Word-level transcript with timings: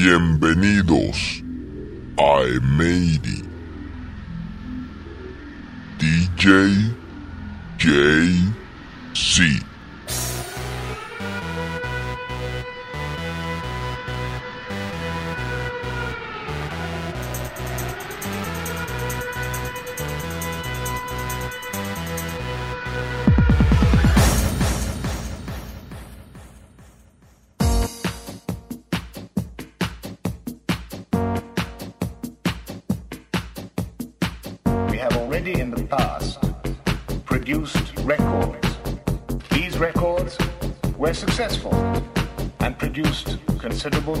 Bienvenidos 0.00 1.42
a 2.16 2.42
Emeidi. 2.44 3.42
DJ 5.98 6.94
JC. 7.76 9.67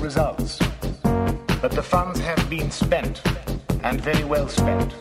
Results. 0.08 0.58
But 1.60 1.72
the 1.72 1.82
funds 1.82 2.18
have 2.20 2.48
been 2.48 2.70
spent 2.70 3.20
and 3.82 4.00
very 4.00 4.24
well 4.24 4.48
spent. 4.48 4.94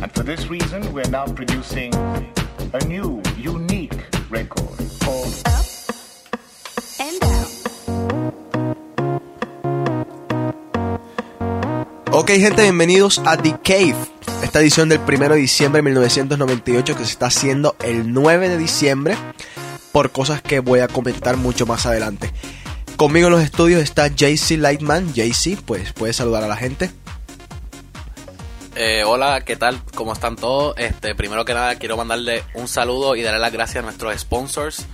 And 0.00 0.12
for 0.12 0.22
this 0.22 0.48
reason, 0.48 0.92
we're 0.92 1.10
now 1.10 1.26
producing 1.26 1.92
a 2.72 2.78
new, 2.86 3.20
unique 3.36 4.06
record 4.30 4.78
called 5.00 5.34
and 7.00 7.20
down. 7.20 7.46
Ok 12.12 12.30
gente, 12.38 12.62
bienvenidos 12.62 13.20
a 13.26 13.36
The 13.36 13.56
Cave, 13.64 13.96
esta 14.44 14.60
edición 14.60 14.88
del 14.88 15.00
1 15.00 15.30
de 15.30 15.36
diciembre 15.36 15.78
de 15.78 15.82
1998 15.82 16.96
que 16.96 17.04
se 17.04 17.10
está 17.10 17.26
haciendo 17.26 17.74
el 17.82 18.12
9 18.12 18.48
de 18.48 18.58
diciembre 18.58 19.16
por 19.90 20.12
cosas 20.12 20.42
que 20.42 20.60
voy 20.60 20.78
a 20.78 20.86
comentar 20.86 21.36
mucho 21.36 21.66
más 21.66 21.86
adelante. 21.86 22.32
Conmigo 23.00 23.28
en 23.28 23.32
los 23.32 23.42
estudios 23.42 23.80
está 23.80 24.08
JC 24.08 24.58
Lightman. 24.58 25.14
JC, 25.14 25.58
pues 25.64 25.94
puedes 25.94 26.16
saludar 26.16 26.44
a 26.44 26.48
la 26.48 26.56
gente. 26.56 26.90
Eh, 28.76 29.04
hola, 29.06 29.40
¿qué 29.40 29.56
tal? 29.56 29.80
¿Cómo 29.94 30.12
están 30.12 30.36
todos? 30.36 30.74
Este, 30.76 31.14
primero 31.14 31.46
que 31.46 31.54
nada 31.54 31.76
quiero 31.76 31.96
mandarle 31.96 32.44
un 32.52 32.68
saludo 32.68 33.16
y 33.16 33.22
darle 33.22 33.40
las 33.40 33.54
gracias 33.54 33.82
a 33.82 33.86
nuestros 33.86 34.20
sponsors 34.20 34.84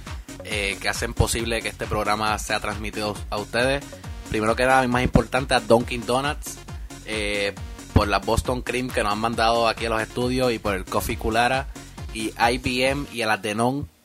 eh, 0.45 0.79
que 0.81 0.89
hacen 0.89 1.15
posible 1.15 1.61
que 1.63 1.69
este 1.69 1.85
programa 1.87 2.39
sea 2.39 2.61
transmitido 2.61 3.17
a 3.29 3.39
ustedes. 3.39 3.85
Primero 4.29 4.55
que 4.55 4.67
nada, 4.67 4.85
y 4.85 4.89
más 4.89 5.03
importante, 5.03 5.55
a 5.55 5.59
Dunkin' 5.59 6.07
Donuts 6.07 6.59
eh, 7.07 7.57
por 7.93 8.07
la 8.07 8.21
Boston 8.21 8.63
Cream 8.63 8.89
que 8.89 9.03
nos 9.03 9.15
han 9.15 9.19
mandado 9.19 9.67
aquí 9.67 9.87
a 9.87 9.89
los 9.89 10.01
estudios 10.01 10.53
y 10.53 10.61
por 10.61 10.77
el 10.77 10.85
Coffee 10.85 11.19
Culara 11.19 11.67
y 12.15 12.33
IBM 12.39 13.09
y 13.13 13.23
a 13.23 13.27
la 13.27 13.37
Denon. 13.37 13.96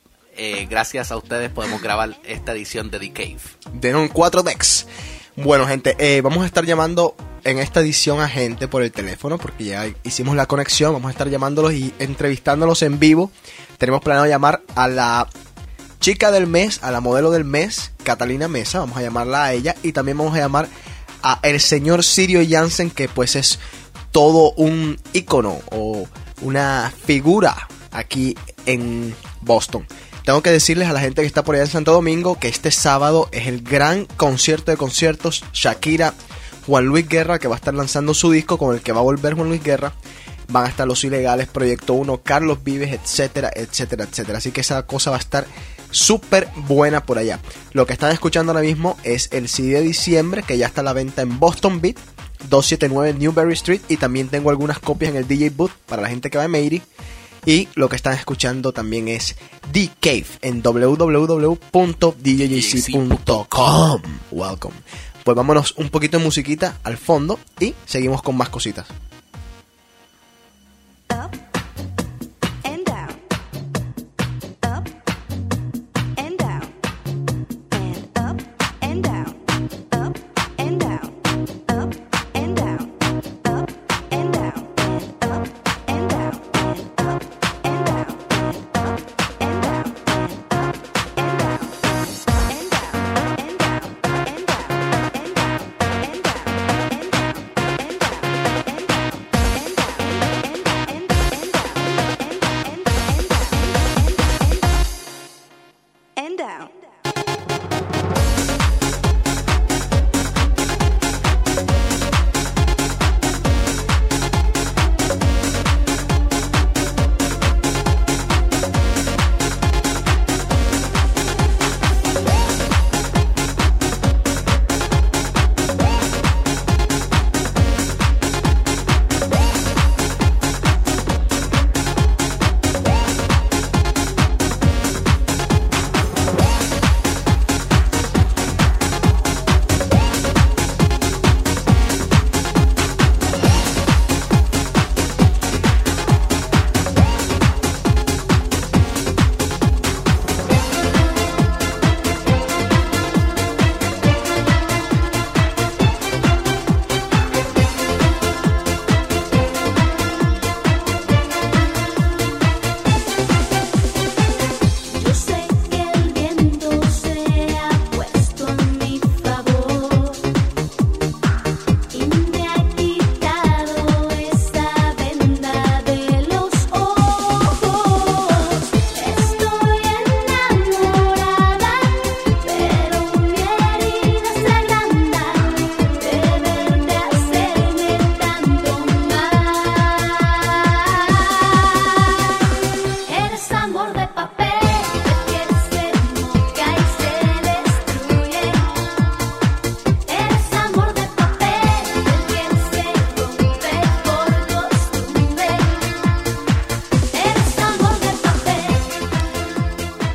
Eh, 0.44 0.66
gracias 0.68 1.12
a 1.12 1.18
ustedes 1.18 1.52
podemos 1.52 1.84
grabar 1.84 2.18
esta 2.24 2.54
edición 2.54 2.90
de 2.90 2.98
The 2.98 3.12
Cave. 3.12 3.38
Denon 3.74 4.08
4 4.08 4.42
Dex. 4.42 4.88
Bueno, 5.36 5.68
gente, 5.68 5.96
eh, 6.00 6.22
vamos 6.22 6.42
a 6.42 6.48
estar 6.48 6.66
llamando 6.66 7.16
en 7.44 7.60
esta 7.60 7.82
edición 7.82 8.20
a 8.22 8.28
gente 8.28 8.68
por 8.68 8.82
el 8.82 8.92
teléfono 8.92 9.38
porque 9.38 9.66
ya 9.66 9.86
hicimos 10.02 10.36
la 10.36 10.48
conexión. 10.48 10.94
Vamos 10.94 11.10
a 11.10 11.12
estar 11.12 11.30
llamándolos 11.30 11.74
y 11.74 11.94
entrevistándolos 12.00 12.82
en 12.82 12.98
vivo. 12.98 13.30
Tenemos 13.78 14.02
planeado 14.02 14.26
llamar 14.26 14.64
a 14.74 14.88
la 14.88 15.30
chica 16.00 16.32
del 16.32 16.48
mes, 16.48 16.80
a 16.82 16.90
la 16.90 17.02
modelo 17.02 17.30
del 17.30 17.44
mes, 17.44 17.92
Catalina 18.02 18.48
Mesa. 18.48 18.80
Vamos 18.80 18.98
a 18.98 19.04
llamarla 19.04 19.44
a 19.44 19.54
ella 19.54 19.76
y 19.84 19.92
también 19.92 20.18
vamos 20.18 20.34
a 20.34 20.40
llamar 20.40 20.68
a 21.22 21.38
el 21.44 21.60
señor 21.60 22.04
Sirio 22.04 22.42
Jansen, 22.50 22.90
que 22.90 23.08
pues 23.08 23.36
es 23.36 23.60
todo 24.10 24.54
un 24.54 25.00
ícono 25.14 25.60
o 25.70 26.08
una 26.42 26.92
figura 27.06 27.68
aquí 27.92 28.36
en 28.66 29.14
Boston. 29.42 29.86
Tengo 30.26 30.44
que 30.44 30.52
decirles 30.52 30.88
a 30.88 30.94
la 30.94 31.00
gente 31.00 31.22
que 31.22 31.28
está 31.28 31.44
por 31.44 31.56
allá 31.56 31.64
en 31.64 31.70
Santo 31.70 31.94
Domingo 31.94 32.38
que 32.40 32.48
este 32.48 32.72
sábado 32.72 33.28
es 33.32 33.48
el 33.48 33.62
gran 33.62 34.06
concierto 34.06 34.72
de 34.72 34.78
conciertos 34.78 35.44
Shakira 35.52 36.14
Juan 36.68 36.86
Luis 36.86 37.08
Guerra 37.08 37.40
que 37.40 37.48
va 37.48 37.56
a 37.56 37.58
estar 37.58 37.74
lanzando 37.74 38.14
su 38.14 38.32
disco 38.32 38.58
con 38.58 38.76
el 38.76 38.82
que 38.82 38.92
va 38.92 39.00
a 39.00 39.04
volver 39.04 39.34
Juan 39.34 39.50
Luis 39.50 39.64
Guerra. 39.64 39.94
Van 40.50 40.66
a 40.66 40.70
estar 40.70 40.86
los 40.86 41.04
ilegales, 41.04 41.48
Proyecto 41.48 41.94
1, 41.94 42.24
Carlos 42.24 42.62
Vives, 42.64 42.92
etcétera, 42.92 43.52
etcétera, 43.56 44.04
etcétera. 44.04 44.38
Así 44.38 44.52
que 44.52 44.62
esa 44.62 44.86
cosa 44.86 45.10
va 45.10 45.16
a 45.16 45.20
estar 45.20 45.46
súper 45.92 46.50
buena 46.68 47.06
por 47.06 47.18
allá. 47.18 47.40
Lo 47.72 47.86
que 47.86 47.94
están 47.94 48.12
escuchando 48.12 48.52
ahora 48.52 48.64
mismo 48.64 48.98
es 49.04 49.30
el 49.32 49.48
CD 49.48 49.76
de 49.76 49.82
diciembre 49.82 50.44
que 50.44 50.58
ya 50.58 50.68
está 50.68 50.82
a 50.82 50.84
la 50.84 50.94
venta 50.94 51.22
en 51.22 51.40
Boston 51.40 51.80
Beat 51.80 51.98
279 52.50 53.18
Newberry 53.18 53.54
Street 53.54 53.82
y 53.88 53.98
también 53.98 54.28
tengo 54.28 54.50
algunas 54.50 54.80
copias 54.80 55.12
en 55.12 55.18
el 55.18 55.28
DJ 55.28 55.52
Booth 55.52 55.72
para 55.88 56.02
la 56.02 56.10
gente 56.10 56.30
que 56.30 56.38
va 56.38 56.46
a 56.46 56.48
Mary. 56.48 56.82
Y 57.46 57.68
lo 57.76 57.90
que 57.90 57.96
están 57.96 58.14
escuchando 58.14 58.72
también 58.72 59.08
es 59.08 59.36
The 59.72 59.90
Cave 60.00 60.26
en 60.42 60.62
www.djjc.com. 60.62 61.62
Welcome. 64.32 64.76
Pues 65.24 65.36
vámonos 65.36 65.74
un 65.78 65.90
poquito 65.90 66.18
de 66.18 66.24
musiquita 66.24 66.78
al 66.84 66.98
fondo 66.98 67.40
y 67.60 67.74
seguimos 67.86 68.22
con 68.22 68.38
más 68.38 68.50
cositas. 68.50 68.88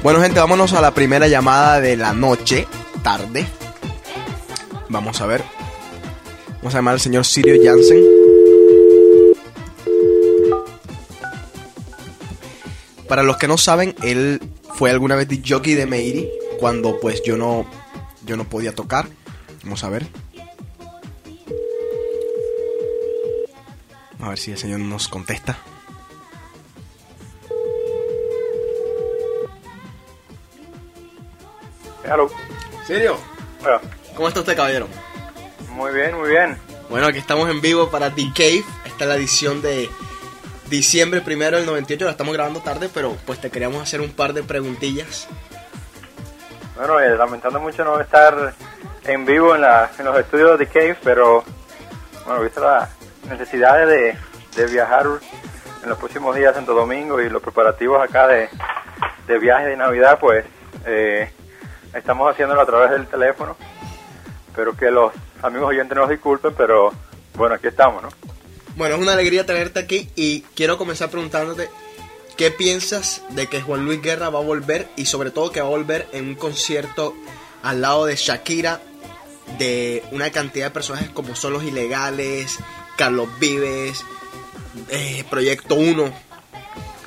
Bueno, 0.06 0.20
gente, 0.20 0.38
vámonos 0.38 0.72
a 0.72 0.80
la 0.80 0.94
primera 0.94 1.26
llamada 1.26 1.80
de 1.80 1.96
la 1.96 2.12
noche, 2.12 2.68
tarde. 3.02 3.44
Vamos 4.88 5.20
a 5.20 5.26
ver. 5.26 5.42
Vamos 6.58 6.74
a 6.74 6.78
llamar 6.78 6.94
al 6.94 7.00
señor 7.00 7.24
Sirio 7.24 7.56
Jansen. 7.60 8.04
Para 13.08 13.24
los 13.24 13.36
que 13.36 13.48
no 13.48 13.58
saben, 13.58 13.96
él 14.04 14.40
fue 14.76 14.92
alguna 14.92 15.16
vez 15.16 15.26
de 15.26 15.42
jockey 15.44 15.74
de 15.74 15.86
Meiri 15.86 16.30
cuando 16.60 17.00
pues 17.00 17.24
yo 17.24 17.36
no 17.36 17.66
yo 18.24 18.36
no 18.36 18.48
podía 18.48 18.72
tocar. 18.72 19.08
Vamos 19.64 19.82
a 19.82 19.88
ver. 19.88 20.06
A 24.20 24.28
ver 24.28 24.38
si 24.38 24.52
el 24.52 24.58
señor 24.58 24.78
nos 24.78 25.08
contesta. 25.08 25.58
Hello. 32.08 32.30
Bueno, 33.60 33.80
¿cómo 34.14 34.28
está 34.28 34.40
usted, 34.40 34.56
caballero? 34.56 34.86
muy 35.70 35.92
bien, 35.92 36.16
muy 36.16 36.30
bien. 36.30 36.56
Bueno, 36.88 37.06
aquí 37.08 37.18
estamos 37.18 37.50
en 37.50 37.60
vivo 37.60 37.90
para 37.90 38.14
The 38.14 38.30
Cave. 38.34 38.64
Esta 38.84 39.04
es 39.04 39.08
la 39.08 39.16
edición 39.16 39.60
de 39.60 39.90
diciembre 40.70 41.20
primero 41.20 41.56
del 41.56 41.66
98. 41.66 42.04
La 42.04 42.12
estamos 42.12 42.32
grabando 42.32 42.60
tarde, 42.60 42.88
pero 42.92 43.16
pues 43.26 43.40
te 43.40 43.50
queríamos 43.50 43.82
hacer 43.82 44.00
un 44.00 44.12
par 44.12 44.32
de 44.32 44.42
preguntillas. 44.44 45.28
Bueno, 46.76 47.00
eh, 47.00 47.16
lamentando 47.16 47.58
mucho 47.58 47.84
no 47.84 47.98
estar 48.00 48.54
en 49.04 49.26
vivo 49.26 49.54
en, 49.54 49.62
la, 49.62 49.90
en 49.98 50.04
los 50.04 50.16
estudios 50.18 50.58
de 50.58 50.66
The 50.66 50.72
Cave, 50.72 50.96
pero 51.02 51.44
bueno, 52.24 52.40
visto 52.42 52.60
las 52.60 52.88
necesidades 53.28 53.88
de, 53.88 54.16
de 54.62 54.72
viajar 54.72 55.06
en 55.82 55.88
los 55.88 55.98
próximos 55.98 56.36
días 56.36 56.52
a 56.52 56.54
Santo 56.54 56.72
Domingo 56.72 57.20
y 57.20 57.28
los 57.28 57.42
preparativos 57.42 58.00
acá 58.00 58.28
de, 58.28 58.48
de 59.26 59.38
viaje 59.38 59.66
de 59.66 59.76
Navidad, 59.76 60.18
pues 60.20 60.44
eh, 60.86 61.30
estamos 61.96 62.30
haciéndolo 62.30 62.60
a 62.60 62.66
través 62.66 62.90
del 62.90 63.06
teléfono. 63.06 63.56
Espero 64.48 64.76
que 64.76 64.90
los 64.90 65.12
amigos 65.42 65.68
oyentes 65.68 65.96
nos 65.96 66.08
disculpen, 66.08 66.54
pero 66.54 66.92
bueno, 67.34 67.54
aquí 67.54 67.68
estamos, 67.68 68.02
¿no? 68.02 68.08
Bueno, 68.76 68.96
es 68.96 69.00
una 69.00 69.12
alegría 69.12 69.46
tenerte 69.46 69.80
aquí 69.80 70.10
y 70.14 70.42
quiero 70.54 70.76
comenzar 70.76 71.10
preguntándote 71.10 71.70
qué 72.36 72.50
piensas 72.50 73.22
de 73.30 73.46
que 73.46 73.62
Juan 73.62 73.84
Luis 73.84 74.02
Guerra 74.02 74.28
va 74.28 74.38
a 74.38 74.42
volver 74.42 74.88
y 74.96 75.06
sobre 75.06 75.30
todo 75.30 75.50
que 75.50 75.60
va 75.60 75.66
a 75.66 75.70
volver 75.70 76.06
en 76.12 76.28
un 76.28 76.34
concierto 76.34 77.14
al 77.62 77.80
lado 77.80 78.04
de 78.04 78.16
Shakira 78.16 78.80
de 79.58 80.04
una 80.12 80.30
cantidad 80.30 80.66
de 80.66 80.70
personajes 80.72 81.08
como 81.10 81.34
son 81.34 81.54
los 81.54 81.64
ilegales, 81.64 82.58
Carlos 82.96 83.28
Vives, 83.38 84.04
eh, 84.90 85.24
Proyecto 85.30 85.74
1. 85.74 86.25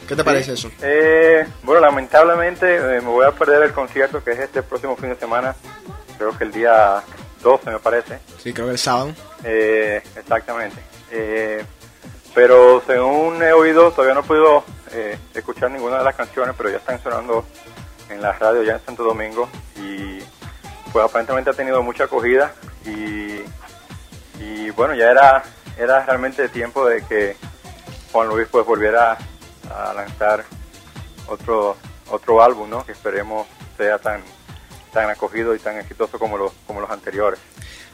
¿Qué 0.09 0.15
te 0.15 0.23
parece 0.23 0.53
eso? 0.53 0.71
Eh, 0.81 1.47
bueno, 1.61 1.81
lamentablemente 1.81 2.77
eh, 2.77 2.99
me 2.99 3.09
voy 3.09 3.27
a 3.27 3.31
perder 3.31 3.61
el 3.61 3.73
concierto 3.73 4.23
que 4.23 4.31
es 4.31 4.39
este 4.39 4.63
próximo 4.63 4.95
fin 4.95 5.09
de 5.09 5.15
semana, 5.15 5.55
creo 6.17 6.35
que 6.35 6.45
el 6.45 6.51
día 6.51 7.03
12 7.43 7.69
me 7.69 7.77
parece. 7.77 8.17
Sí, 8.41 8.51
creo 8.51 8.65
que 8.65 8.71
el 8.71 8.79
sábado. 8.79 9.13
Eh, 9.43 10.01
exactamente. 10.15 10.81
Eh, 11.11 11.63
pero 12.33 12.81
según 12.87 13.43
he 13.43 13.53
oído, 13.53 13.91
todavía 13.91 14.15
no 14.15 14.21
he 14.21 14.23
podido 14.23 14.63
eh, 14.93 15.15
escuchar 15.35 15.69
ninguna 15.69 15.99
de 15.99 16.05
las 16.05 16.15
canciones, 16.15 16.55
pero 16.57 16.71
ya 16.71 16.77
están 16.77 16.99
sonando 17.03 17.45
en 18.09 18.19
la 18.19 18.33
radio 18.33 18.63
ya 18.63 18.73
en 18.73 18.85
Santo 18.85 19.03
Domingo 19.03 19.47
y 19.75 20.17
pues 20.91 21.05
aparentemente 21.05 21.51
ha 21.51 21.53
tenido 21.53 21.83
mucha 21.83 22.05
acogida 22.05 22.51
y, 22.83 23.41
y 24.43 24.71
bueno, 24.71 24.95
ya 24.95 25.11
era, 25.11 25.43
era 25.77 26.03
realmente 26.03 26.49
tiempo 26.49 26.87
de 26.87 27.05
que 27.05 27.35
Juan 28.11 28.27
Luis 28.27 28.47
pues 28.49 28.65
volviera 28.65 29.15
a 29.69 29.93
lanzar 29.93 30.45
otro 31.27 31.77
otro 32.09 32.41
álbum, 32.43 32.69
¿no? 32.69 32.85
Que 32.85 32.91
esperemos 32.91 33.47
sea 33.77 33.97
tan 33.99 34.21
tan 34.91 35.09
acogido 35.09 35.55
y 35.55 35.59
tan 35.59 35.77
exitoso 35.77 36.17
como 36.17 36.37
los 36.37 36.51
como 36.65 36.81
los 36.81 36.89
anteriores. 36.89 37.39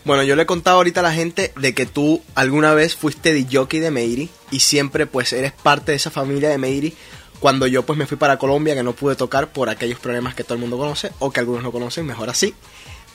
Bueno, 0.06 0.22
yo 0.24 0.36
le 0.36 0.44
he 0.44 0.46
contado 0.46 0.78
ahorita 0.78 1.00
a 1.00 1.04
la 1.04 1.14
gente 1.14 1.52
de 1.56 1.74
que 1.74 1.88
tú 1.88 2.22
alguna 2.36 2.74
vez 2.76 2.96
fuiste 2.96 3.34
de 3.34 3.48
jockey 3.52 3.80
de 3.80 3.90
Meiri 3.90 4.30
y 4.52 4.60
siempre 4.60 5.08
pues 5.08 5.34
eres 5.34 5.52
parte 5.52 5.92
de 5.92 5.98
esa 5.98 6.12
familia 6.12 6.50
de 6.50 6.60
Meiri. 6.60 6.96
Cuando 7.40 7.68
yo 7.68 7.84
pues 7.84 7.98
me 7.98 8.06
fui 8.06 8.16
para 8.16 8.38
Colombia 8.38 8.76
que 8.76 8.84
no 8.84 8.94
pude 8.94 9.16
tocar 9.16 9.52
por 9.52 9.68
aquellos 9.68 10.00
problemas 10.00 10.36
que 10.36 10.44
todo 10.44 10.54
el 10.54 10.62
mundo 10.62 10.78
conoce 10.78 11.12
o 11.20 11.32
que 11.32 11.40
algunos 11.40 11.64
no 11.64 11.72
conocen, 11.72 12.06
mejor 12.06 12.30
así. 12.30 12.54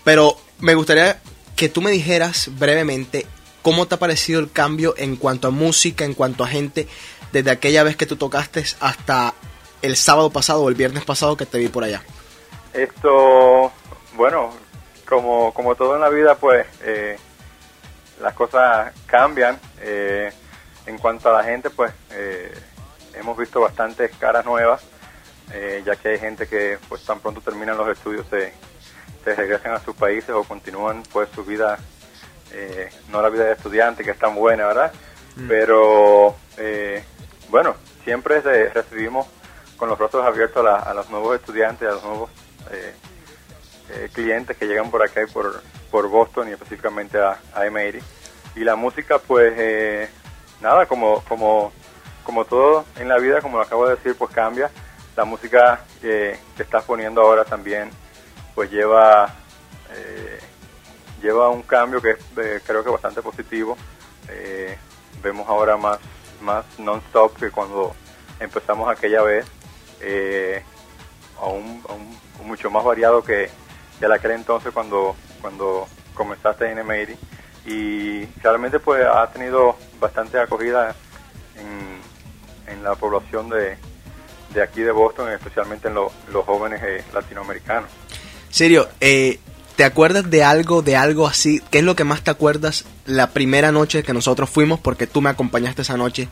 Pero 0.04 0.36
me 0.58 0.74
gustaría 0.74 1.20
que 1.56 1.68
tú 1.68 1.80
me 1.80 1.90
dijeras 1.90 2.50
brevemente 2.58 3.26
cómo 3.62 3.86
te 3.86 3.94
ha 3.94 3.98
parecido 3.98 4.40
el 4.40 4.50
cambio 4.50 4.94
en 4.96 5.16
cuanto 5.16 5.48
a 5.48 5.50
música, 5.50 6.04
en 6.04 6.14
cuanto 6.14 6.42
a 6.42 6.48
gente, 6.48 6.88
desde 7.32 7.50
aquella 7.50 7.82
vez 7.82 7.96
que 7.96 8.06
tú 8.06 8.16
tocaste 8.16 8.64
hasta 8.80 9.34
el 9.82 9.96
sábado 9.96 10.30
pasado 10.30 10.62
o 10.62 10.68
el 10.68 10.74
viernes 10.74 11.04
pasado 11.04 11.36
que 11.36 11.46
te 11.46 11.58
vi 11.58 11.68
por 11.68 11.84
allá. 11.84 12.02
Esto, 12.72 13.72
bueno, 14.14 14.50
como, 15.08 15.52
como 15.54 15.74
todo 15.74 15.94
en 15.94 16.00
la 16.00 16.08
vida, 16.08 16.34
pues 16.34 16.66
eh, 16.82 17.18
las 18.20 18.34
cosas 18.34 18.92
cambian. 19.06 19.58
Eh, 19.80 20.32
en 20.86 20.98
cuanto 20.98 21.28
a 21.30 21.38
la 21.38 21.44
gente, 21.44 21.70
pues 21.70 21.92
eh, 22.10 22.52
hemos 23.14 23.36
visto 23.36 23.60
bastantes 23.60 24.10
caras 24.16 24.44
nuevas, 24.44 24.82
eh, 25.52 25.82
ya 25.84 25.96
que 25.96 26.10
hay 26.10 26.18
gente 26.18 26.46
que 26.46 26.78
pues 26.88 27.04
tan 27.04 27.20
pronto 27.20 27.40
terminan 27.40 27.76
los 27.76 27.88
estudios 27.88 28.26
se, 28.30 28.52
se 29.24 29.34
regresan 29.34 29.72
a 29.72 29.80
sus 29.80 29.94
países 29.94 30.30
o 30.30 30.44
continúan 30.44 31.02
pues 31.12 31.28
su 31.34 31.44
vida, 31.44 31.78
eh, 32.52 32.90
no 33.10 33.22
la 33.22 33.28
vida 33.28 33.44
de 33.44 33.52
estudiante 33.52 34.04
que 34.04 34.12
es 34.12 34.18
tan 34.18 34.34
buena, 34.34 34.66
¿verdad? 34.66 34.92
Pero 35.48 36.36
eh, 36.58 37.02
bueno, 37.50 37.74
siempre 38.04 38.40
recibimos 38.40 39.26
con 39.76 39.88
los 39.88 39.98
brazos 39.98 40.24
abiertos 40.24 40.64
a, 40.64 40.70
la- 40.70 40.76
a 40.78 40.94
los 40.94 41.08
nuevos 41.10 41.36
estudiantes, 41.36 41.88
a 41.88 41.92
los 41.92 42.04
nuevos 42.04 42.30
eh, 42.70 42.94
eh, 43.90 44.08
clientes 44.12 44.56
que 44.56 44.66
llegan 44.66 44.90
por 44.90 45.02
acá 45.02 45.22
y 45.22 45.26
por, 45.26 45.62
Boston 46.08 46.48
y 46.48 46.52
específicamente 46.52 47.18
a, 47.18 47.38
a 47.54 47.66
M80. 47.66 48.00
Y 48.56 48.60
la 48.60 48.76
música, 48.76 49.18
pues 49.18 49.52
eh, 49.56 50.08
nada, 50.60 50.86
como, 50.86 51.22
como, 51.24 51.72
como 52.24 52.44
todo 52.44 52.84
en 52.96 53.08
la 53.08 53.18
vida, 53.18 53.40
como 53.40 53.56
lo 53.56 53.62
acabo 53.64 53.86
de 53.88 53.96
decir, 53.96 54.14
pues 54.16 54.30
cambia. 54.32 54.70
La 55.16 55.24
música 55.24 55.80
que, 56.00 56.38
estás 56.58 56.84
poniendo 56.84 57.20
ahora 57.22 57.44
también, 57.44 57.90
pues 58.54 58.70
lleva, 58.70 59.34
eh, 59.94 60.38
lleva 61.22 61.48
un 61.48 61.62
cambio 61.62 62.00
que 62.00 62.10
es 62.12 62.62
creo 62.64 62.84
que 62.84 62.90
bastante 62.90 63.22
positivo. 63.22 63.76
Vemos 65.22 65.46
ahora 65.48 65.76
más, 65.76 65.98
más 66.40 66.64
non-stop 66.78 67.36
que 67.38 67.50
cuando 67.50 67.94
empezamos 68.38 68.90
aquella 68.90 69.22
vez. 69.22 69.46
Eh, 70.00 70.62
aún, 71.40 71.82
mucho 72.44 72.70
más 72.70 72.84
variado 72.84 73.22
que, 73.22 73.50
que 73.98 74.08
la 74.08 74.16
aquel 74.16 74.32
entonces 74.32 74.72
cuando, 74.72 75.14
cuando 75.40 75.86
comenzaste 76.14 76.70
en 76.70 76.78
M80 76.78 77.16
y 77.66 78.24
realmente 78.42 78.78
pues 78.80 79.04
ha 79.06 79.26
tenido 79.30 79.76
bastante 80.00 80.38
acogida 80.40 80.94
en, 81.56 82.72
en 82.72 82.82
la 82.82 82.94
población 82.94 83.48
de, 83.50 83.76
de 84.54 84.62
aquí 84.62 84.80
de 84.80 84.90
Boston, 84.92 85.30
especialmente 85.30 85.88
en 85.88 85.94
lo- 85.94 86.10
los 86.32 86.44
jóvenes 86.46 86.82
eh, 86.82 87.04
latinoamericanos. 87.12 87.90
Sirio, 88.48 88.88
eh, 89.00 89.38
¿te 89.76 89.84
acuerdas 89.84 90.30
de 90.30 90.44
algo, 90.44 90.82
de 90.82 90.96
algo 90.96 91.26
así? 91.26 91.62
¿Qué 91.70 91.78
es 91.78 91.84
lo 91.84 91.96
que 91.96 92.04
más 92.04 92.22
te 92.22 92.30
acuerdas 92.30 92.84
la 93.06 93.28
primera 93.30 93.72
noche 93.72 94.02
que 94.02 94.12
nosotros 94.12 94.50
fuimos? 94.50 94.80
Porque 94.80 95.06
tú 95.06 95.20
me 95.20 95.30
acompañaste 95.30 95.82
esa 95.82 95.96
noche. 95.96 96.28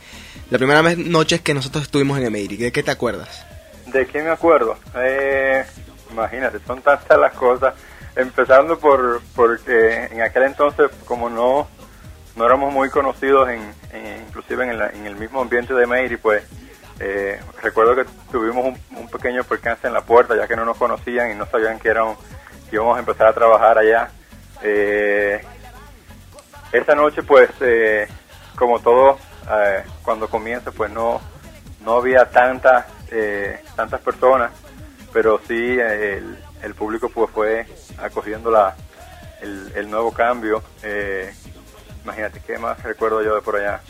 La 0.51 0.59
primera 0.59 0.83
noche 0.97 1.41
que 1.41 1.55
nosotros 1.55 1.85
estuvimos 1.85 2.19
en 2.19 2.27
Emery. 2.27 2.57
¿De 2.57 2.73
qué 2.73 2.83
te 2.83 2.91
acuerdas? 2.91 3.45
¿De 3.87 4.07
qué 4.07 4.23
me 4.23 4.31
acuerdo? 4.31 4.77
Eh, 4.97 5.65
imagínate, 6.11 6.59
son 6.67 6.81
tantas 6.83 7.19
las 7.19 7.33
cosas. 7.35 7.75
Empezando 8.17 8.79
por 8.79 9.21
porque 9.35 10.07
en 10.11 10.23
aquel 10.23 10.45
entonces, 10.45 10.91
como 11.05 11.31
no 11.31 11.69
no 12.37 12.47
éramos 12.47 12.73
muy 12.73 12.89
conocidos, 12.89 13.49
en, 13.49 13.61
en- 13.93 14.23
inclusive 14.29 14.63
en 14.65 14.71
el, 14.71 14.81
en 14.83 15.07
el 15.07 15.17
mismo 15.17 15.41
ambiente 15.41 15.75
de 15.75 15.87
Meiri, 15.87 16.17
pues 16.19 16.43
eh, 17.01 17.41
recuerdo 17.63 17.97
que 17.97 18.05
tuvimos 18.31 18.65
un, 18.65 18.79
un 18.97 19.09
pequeño 19.09 19.43
percance 19.45 19.87
en 19.89 19.93
la 19.93 20.03
puerta, 20.03 20.37
ya 20.37 20.47
que 20.47 20.55
no 20.57 20.65
nos 20.65 20.77
conocían 20.77 21.31
y 21.33 21.35
no 21.35 21.47
sabían 21.47 21.79
que, 21.81 21.89
éramos, 21.89 22.17
que 22.69 22.77
íbamos 22.77 22.97
a 22.97 23.01
empezar 23.01 23.27
a 23.27 23.33
trabajar 23.33 23.79
allá. 23.79 24.11
Eh, 24.63 25.41
esa 26.73 26.95
noche, 26.95 27.23
pues, 27.23 27.51
eh, 27.61 28.07
como 28.57 28.81
todo, 28.81 29.19
eh, 29.51 29.83
cuando 30.03 30.29
comienza, 30.29 30.71
pues 30.71 30.91
no, 30.91 31.21
no 31.85 31.97
había 31.97 32.29
tantas, 32.29 32.87
eh, 33.11 33.61
tantas 33.77 34.01
personas, 34.01 34.53
pero 35.13 35.41
sí 35.47 35.55
eh, 35.81 36.23
el, 36.63 36.75
público 36.75 37.09
pues 37.09 37.31
fue 37.31 37.67
acogiendo 37.99 38.51
la, 38.51 38.77
el, 39.41 39.89
nuevo 39.89 40.13
cambio. 40.13 40.63
Imagínate, 42.05 42.41
¿qué 42.47 42.59
más 42.59 42.83
recuerdo 42.83 43.23
yo 43.23 43.35
de 43.37 43.43
por 43.43 43.57
allá? 43.57 43.81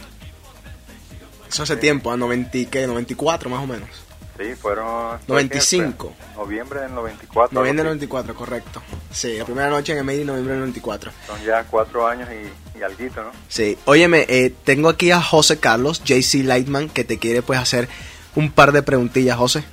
Eso 1.48 1.62
hace 1.62 1.76
tiempo, 1.76 2.12
a 2.12 2.16
90, 2.16 2.58
y 2.58 2.66
¿qué? 2.66 2.86
94 2.86 3.48
más 3.50 3.62
o 3.62 3.66
menos. 3.66 4.07
Sí, 4.38 4.54
fueron... 4.54 5.18
95. 5.26 6.14
Noviembre 6.36 6.80
del 6.80 6.94
94. 6.94 7.52
Noviembre 7.52 7.84
del 7.84 7.92
algo 7.92 8.04
así. 8.04 8.06
94, 8.06 8.34
correcto. 8.34 8.82
Sí, 9.10 9.36
la 9.36 9.44
primera 9.44 9.68
noche 9.68 9.92
en 9.92 9.98
Emery, 9.98 10.24
noviembre 10.24 10.52
del 10.52 10.60
94. 10.60 11.10
Son 11.26 11.42
ya 11.44 11.64
cuatro 11.64 12.06
años 12.06 12.28
y, 12.30 12.78
y 12.78 12.82
alguito, 12.82 13.24
¿no? 13.24 13.32
Sí, 13.48 13.76
óyeme, 13.84 14.26
eh, 14.28 14.54
tengo 14.62 14.88
aquí 14.90 15.10
a 15.10 15.20
José 15.20 15.58
Carlos, 15.58 16.04
JC 16.04 16.44
Lightman, 16.44 16.88
que 16.88 17.02
te 17.02 17.18
quiere 17.18 17.42
pues 17.42 17.58
hacer 17.58 17.88
un 18.36 18.52
par 18.52 18.70
de 18.70 18.82
preguntillas, 18.84 19.36
José. 19.36 19.64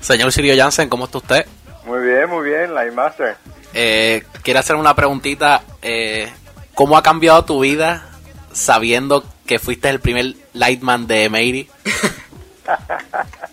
Señor 0.00 0.32
Sirio 0.32 0.56
Jansen, 0.56 0.88
¿cómo 0.88 1.04
está 1.04 1.18
usted? 1.18 1.46
Muy 1.86 2.02
bien, 2.02 2.28
muy 2.28 2.44
bien, 2.48 2.74
Light 2.74 2.92
Master. 2.92 3.36
Eh, 3.74 4.24
quiero 4.42 4.58
hacer 4.58 4.74
una 4.74 4.96
preguntita. 4.96 5.62
Eh, 5.80 6.28
¿Cómo 6.74 6.96
ha 6.96 7.02
cambiado 7.02 7.44
tu 7.44 7.60
vida 7.60 8.08
sabiendo 8.52 9.24
que 9.46 9.60
fuiste 9.60 9.88
el 9.88 10.00
primer 10.00 10.34
Lightman 10.52 11.06
de 11.06 11.28
Meiri? 11.30 11.70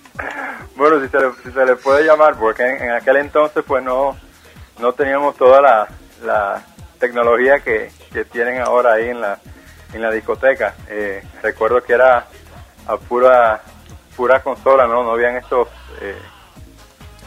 Bueno, 0.76 1.02
si 1.02 1.10
se, 1.10 1.20
le, 1.20 1.32
si 1.44 1.52
se 1.52 1.66
le 1.66 1.76
puede 1.76 2.06
llamar, 2.06 2.36
porque 2.36 2.64
en, 2.64 2.84
en 2.84 2.92
aquel 2.92 3.18
entonces 3.18 3.64
pues 3.68 3.84
no, 3.84 4.18
no 4.80 4.94
teníamos 4.94 5.36
toda 5.36 5.62
la, 5.62 5.88
la 6.24 6.64
tecnología 7.00 7.60
que, 7.60 7.92
que 8.14 8.26
tienen 8.26 8.62
ahora 8.62 8.94
ahí 8.94 9.10
en 9.10 9.20
la, 9.20 9.40
en 9.94 10.02
la 10.02 10.12
discoteca. 10.12 10.76
Eh, 10.88 11.24
recuerdo 11.42 11.84
que 11.84 11.94
era 11.94 12.28
a 12.88 12.98
pura, 12.98 13.62
pura 14.16 14.42
consola, 14.42 14.88
¿no? 14.88 15.04
No 15.04 15.12
habían 15.12 15.36
estos 15.36 15.68
eh, 16.02 16.18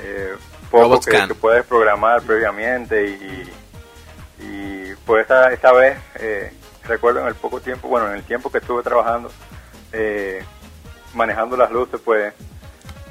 eh, 0.03 0.35
pocos 0.71 1.05
que, 1.05 1.27
que 1.27 1.35
puedes 1.35 1.65
programar 1.67 2.23
previamente 2.23 3.07
y, 3.07 3.53
y 4.41 4.95
pues 5.07 5.27
esa, 5.27 5.53
esa 5.53 5.73
vez, 5.73 5.99
eh, 6.17 6.53
recuerdo 6.85 7.21
en 7.21 7.27
el 7.27 7.35
poco 7.35 7.61
tiempo, 7.61 7.89
bueno, 7.89 8.09
en 8.09 8.15
el 8.15 8.25
tiempo 8.25 8.51
que 8.51 8.59
estuve 8.59 8.83
trabajando, 8.83 9.31
eh, 9.93 10.43
manejando 11.15 11.57
las 11.57 11.71
luces, 11.71 12.01
pues 12.03 12.33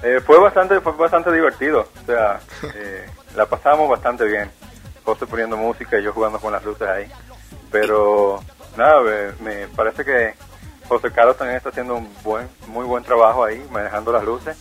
eh, 0.04 0.20
fue 0.26 0.40
bastante 0.40 0.80
fue 0.82 0.94
bastante 0.94 1.32
divertido. 1.32 1.88
O 2.02 2.06
sea, 2.06 2.40
eh, 2.76 3.10
la 3.36 3.46
pasamos 3.46 3.90
bastante 3.90 4.26
bien. 4.26 4.52
José 5.04 5.26
poniendo 5.26 5.58
música 5.58 6.00
y 6.00 6.04
yo 6.04 6.14
jugando 6.14 6.40
con 6.40 6.54
las 6.54 6.64
luces 6.64 6.88
ahí. 6.88 7.08
Pero 7.72 8.40
nada, 8.78 9.02
me, 9.02 9.32
me 9.44 9.68
parece 9.70 10.06
que 10.06 10.34
José 10.88 11.12
Carlos 11.12 11.38
también 11.38 11.58
está 11.58 11.70
haciendo 11.70 11.96
un 11.96 12.14
buen, 12.24 12.48
muy 12.68 12.86
buen 12.86 13.04
trabajo 13.04 13.46
ahí, 13.46 13.66
manejando 13.72 14.12
las 14.12 14.24
luces. 14.24 14.58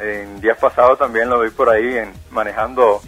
En 0.00 0.40
días 0.40 0.58
pasados 0.58 0.98
también 0.98 1.28
lo 1.28 1.40
vi 1.40 1.50
por 1.50 1.68
ahí 1.70 1.98
en, 1.98 2.12
manejando 2.30 3.00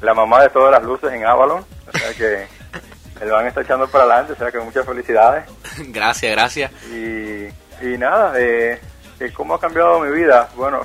la 0.00 0.14
mamá 0.14 0.42
de 0.42 0.48
todas 0.50 0.70
las 0.70 0.82
luces 0.82 1.12
en 1.12 1.26
Avalon. 1.26 1.64
O 1.86 1.98
sea 1.98 2.14
que 2.14 2.46
el 3.20 3.30
van 3.30 3.46
está 3.46 3.62
echando 3.62 3.86
para 3.88 4.04
adelante, 4.04 4.32
o 4.32 4.36
sea 4.36 4.50
que 4.50 4.58
muchas 4.58 4.84
felicidades. 4.84 5.44
gracias, 5.88 6.32
gracias. 6.32 6.72
Y, 6.92 7.46
y 7.80 7.98
nada, 7.98 8.38
eh, 8.38 8.80
eh, 9.20 9.32
¿cómo 9.32 9.54
ha 9.54 9.60
cambiado 9.60 10.00
mi 10.00 10.10
vida? 10.10 10.48
Bueno, 10.56 10.80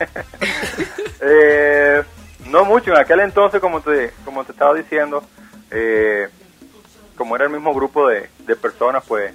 eh, 1.20 2.02
no 2.46 2.64
mucho. 2.64 2.90
En 2.92 2.98
aquel 2.98 3.20
entonces, 3.20 3.60
como 3.60 3.80
te, 3.80 4.12
como 4.24 4.44
te 4.44 4.52
estaba 4.52 4.74
diciendo, 4.74 5.22
eh, 5.70 6.28
como 7.16 7.36
era 7.36 7.44
el 7.44 7.50
mismo 7.50 7.74
grupo 7.74 8.08
de, 8.08 8.30
de 8.38 8.56
personas, 8.56 9.04
pues 9.06 9.34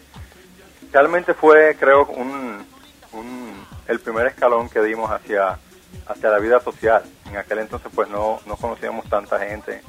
realmente 0.91 1.33
fue, 1.33 1.75
creo, 1.79 2.05
un, 2.07 2.65
un- 3.13 3.65
el 3.87 3.99
primer 3.99 4.25
escalón 4.27 4.69
que 4.69 4.81
dimos 4.81 5.11
hacia, 5.11 5.59
hacia 6.07 6.29
la 6.29 6.39
vida 6.39 6.59
social. 6.61 7.03
En 7.27 7.37
aquel 7.37 7.59
entonces, 7.59 7.91
pues 7.93 8.09
no, 8.09 8.39
no 8.45 8.55
conocíamos 8.57 9.07
tanta 9.09 9.39
gente. 9.39 9.81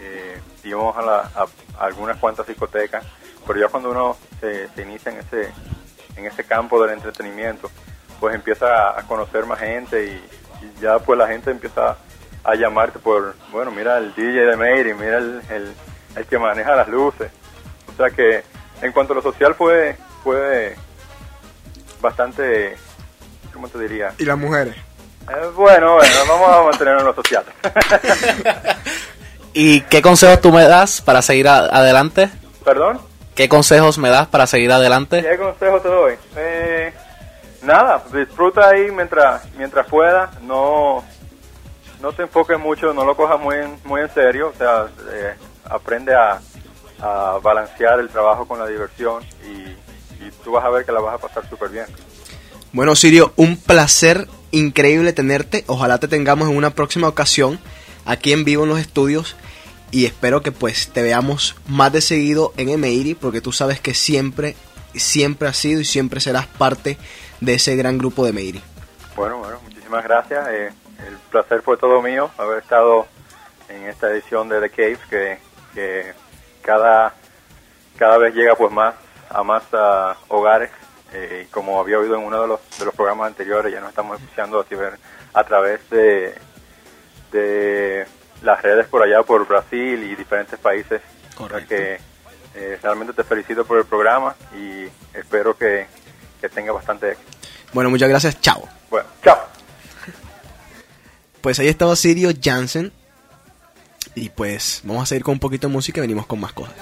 Eh, 0.00 0.40
íbamos 0.64 0.96
a, 0.96 1.02
la- 1.02 1.30
a- 1.34 1.46
a 1.78 1.84
algunas 1.86 2.16
cuantas 2.18 2.46
discotecas, 2.46 3.04
pero 3.46 3.58
ya 3.60 3.68
cuando 3.68 3.90
uno 3.90 4.16
se, 4.40 4.68
se 4.68 4.82
inicia 4.82 5.12
en 5.12 5.18
ese, 5.18 5.52
en 6.16 6.26
ese 6.26 6.44
campo 6.44 6.82
del 6.82 6.94
entretenimiento, 6.94 7.70
pues 8.20 8.34
empieza 8.34 8.98
a, 8.98 9.02
conocer 9.02 9.46
más 9.46 9.58
gente 9.60 10.04
y, 10.04 10.64
y 10.64 10.80
ya 10.80 10.98
pues 10.98 11.18
la 11.18 11.26
gente 11.28 11.50
empieza 11.50 11.96
a 12.44 12.54
llamarte 12.54 12.98
por, 12.98 13.34
bueno, 13.52 13.70
mira 13.70 13.98
el 13.98 14.14
DJ 14.14 14.46
de 14.46 14.56
Mary, 14.56 14.94
mira 14.94 15.18
el, 15.18 15.40
el, 15.50 15.72
el 16.16 16.26
que 16.26 16.38
maneja 16.38 16.74
las 16.76 16.88
luces. 16.88 17.30
O 17.92 17.96
sea 17.96 18.10
que 18.10 18.42
en 18.82 18.92
cuanto 18.92 19.12
a 19.12 19.16
lo 19.16 19.22
social 19.22 19.54
fue, 19.54 19.96
fue 20.22 20.76
bastante, 22.00 22.76
¿cómo 23.52 23.68
te 23.68 23.78
diría? 23.78 24.12
¿Y 24.18 24.24
las 24.24 24.38
mujeres? 24.38 24.74
Eh, 24.76 25.46
bueno, 25.54 25.94
bueno, 25.96 26.14
vamos 26.28 26.48
a 26.48 26.62
mantenernos 26.62 27.02
en 27.02 27.06
lo 27.08 27.14
social. 27.14 27.44
¿Y 29.52 29.80
qué 29.82 30.00
consejos 30.02 30.40
tú 30.40 30.52
me 30.52 30.64
das 30.64 31.00
para 31.00 31.22
seguir 31.22 31.48
a- 31.48 31.66
adelante? 31.66 32.30
¿Perdón? 32.64 33.00
¿Qué 33.34 33.48
consejos 33.48 33.98
me 33.98 34.08
das 34.10 34.26
para 34.28 34.46
seguir 34.46 34.72
adelante? 34.72 35.22
¿Qué 35.22 35.36
consejo 35.36 35.80
te 35.80 35.88
doy? 35.88 36.14
Eh, 36.36 36.92
nada, 37.68 38.02
disfruta 38.12 38.68
ahí 38.68 38.90
mientras 38.90 39.42
mientras 39.56 39.86
puedas, 39.86 40.40
no 40.42 41.04
no 42.00 42.12
te 42.12 42.22
enfoques 42.22 42.58
mucho, 42.58 42.92
no 42.92 43.04
lo 43.04 43.16
cojas 43.16 43.38
muy 43.40 43.56
en, 43.56 43.78
muy 43.84 44.00
en 44.00 44.12
serio, 44.12 44.52
o 44.54 44.58
sea, 44.58 44.86
eh, 45.12 45.34
aprende 45.64 46.14
a, 46.14 46.40
a 47.00 47.38
balancear 47.42 48.00
el 48.00 48.08
trabajo 48.08 48.46
con 48.46 48.58
la 48.58 48.66
diversión 48.66 49.22
y, 49.44 50.24
y 50.24 50.30
tú 50.42 50.52
vas 50.52 50.64
a 50.64 50.70
ver 50.70 50.84
que 50.84 50.92
la 50.92 51.00
vas 51.00 51.14
a 51.14 51.18
pasar 51.18 51.48
súper 51.48 51.68
bien. 51.70 51.86
Bueno, 52.72 52.94
Sirio, 52.94 53.32
un 53.36 53.56
placer 53.56 54.28
increíble 54.50 55.12
tenerte. 55.12 55.64
Ojalá 55.66 55.98
te 55.98 56.08
tengamos 56.08 56.48
en 56.48 56.56
una 56.56 56.70
próxima 56.70 57.08
ocasión 57.08 57.58
aquí 58.04 58.32
en 58.32 58.44
vivo 58.44 58.64
en 58.64 58.70
los 58.70 58.78
estudios. 58.78 59.36
Y 59.90 60.04
espero 60.04 60.42
que 60.42 60.52
pues 60.52 60.88
te 60.92 61.02
veamos 61.02 61.56
más 61.66 61.92
de 61.92 62.02
seguido 62.02 62.52
en 62.56 62.68
Emeiri, 62.68 63.14
porque 63.14 63.40
tú 63.40 63.52
sabes 63.52 63.80
que 63.80 63.94
siempre, 63.94 64.54
siempre 64.94 65.48
has 65.48 65.56
sido 65.56 65.80
y 65.80 65.84
siempre 65.84 66.20
serás 66.20 66.46
parte 66.46 66.90
de 66.90 66.98
ese 67.40 67.76
gran 67.76 67.98
grupo 67.98 68.24
de 68.24 68.30
Emeiri. 68.30 68.62
Bueno, 69.16 69.38
bueno, 69.38 69.58
muchísimas 69.62 70.04
gracias. 70.04 70.46
eh, 70.48 70.72
el 71.06 71.16
placer 71.30 71.62
fue 71.62 71.76
todo 71.76 72.02
mío 72.02 72.30
haber 72.38 72.58
estado 72.58 73.06
en 73.68 73.84
esta 73.84 74.10
edición 74.10 74.48
de 74.48 74.60
The 74.60 74.70
Cave, 74.70 74.98
que, 75.10 75.38
que 75.74 76.12
cada, 76.62 77.14
cada 77.96 78.18
vez 78.18 78.34
llega 78.34 78.54
pues 78.54 78.72
más 78.72 78.94
a 79.30 79.42
más 79.42 79.62
ah, 79.72 80.16
hogares. 80.28 80.70
eh, 81.12 81.44
y 81.46 81.50
como 81.50 81.80
había 81.80 81.98
oído 81.98 82.16
en 82.16 82.24
uno 82.24 82.40
de 82.42 82.48
los, 82.48 82.60
de 82.78 82.84
los 82.84 82.94
programas 82.94 83.28
anteriores, 83.28 83.72
ya 83.72 83.80
nos 83.80 83.90
estamos 83.90 84.20
escuchando 84.20 84.60
a, 84.60 84.64
través- 84.64 84.98
a 85.34 85.44
través 85.44 85.90
de, 85.90 86.34
de 87.32 88.06
las 88.42 88.62
redes 88.62 88.86
por 88.86 89.02
allá, 89.02 89.22
por 89.22 89.46
Brasil 89.46 90.02
y 90.02 90.14
diferentes 90.16 90.58
países. 90.58 91.00
Correcto. 91.36 91.68
Que, 91.68 91.98
eh, 92.54 92.78
realmente 92.82 93.12
te 93.12 93.22
felicito 93.24 93.64
por 93.64 93.78
el 93.78 93.84
programa 93.84 94.34
y 94.56 94.88
espero 95.16 95.56
que, 95.56 95.86
que 96.40 96.48
tenga 96.48 96.72
bastante 96.72 97.12
éxito. 97.12 97.30
Bueno, 97.72 97.90
muchas 97.90 98.08
gracias. 98.08 98.40
Chao. 98.40 98.68
Bueno, 98.90 99.08
chao. 99.22 99.38
Pues 101.40 101.58
ahí 101.58 101.68
estaba 101.68 101.94
Sirio 101.96 102.30
Jansen. 102.42 102.92
Y 104.14 104.30
pues 104.30 104.80
vamos 104.84 105.04
a 105.04 105.06
seguir 105.06 105.22
con 105.22 105.34
un 105.34 105.38
poquito 105.38 105.68
de 105.68 105.72
música 105.72 105.98
y 105.98 106.02
venimos 106.02 106.26
con 106.26 106.40
más 106.40 106.52
cosas. 106.52 106.74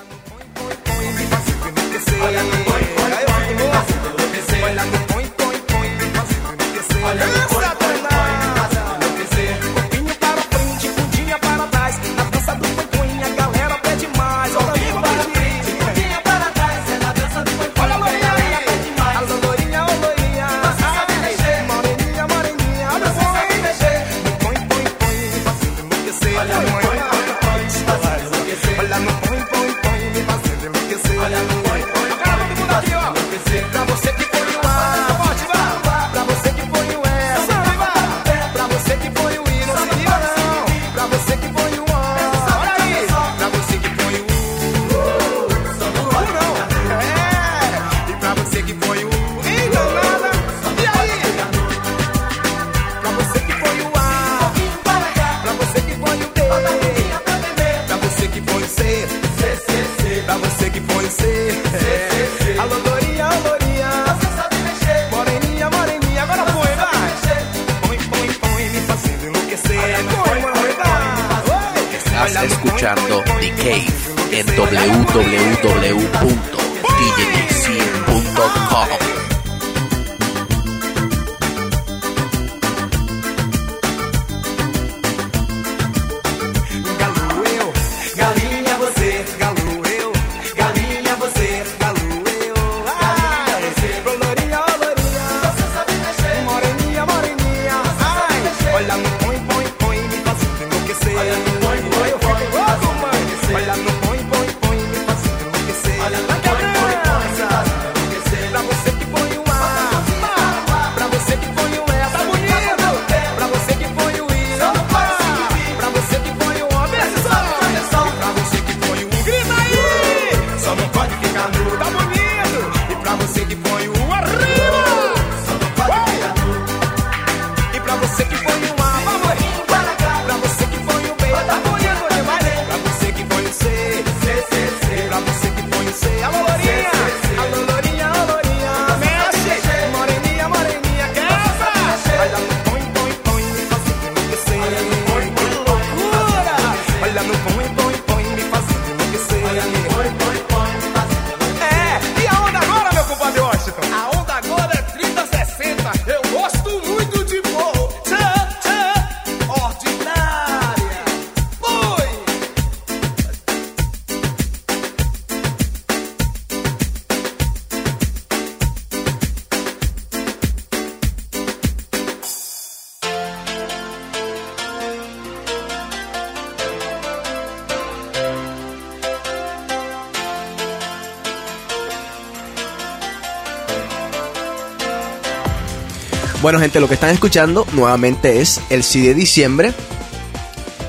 Bueno, 186.46 186.60
gente, 186.60 186.78
lo 186.78 186.86
que 186.86 186.94
están 186.94 187.10
escuchando 187.10 187.66
nuevamente 187.72 188.40
es 188.40 188.60
el 188.70 188.84
CD 188.84 189.08
de 189.08 189.14
diciembre 189.14 189.74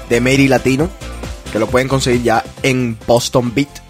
de 0.07 0.21
Mary 0.21 0.47
Latino, 0.47 0.87
que 1.51 1.57
lo 1.57 1.65
pueden 1.65 1.87
conseguir 1.87 2.21
ya 2.21 2.43
en 2.61 2.95
Boston 3.07 3.55
Beat. 3.55 3.81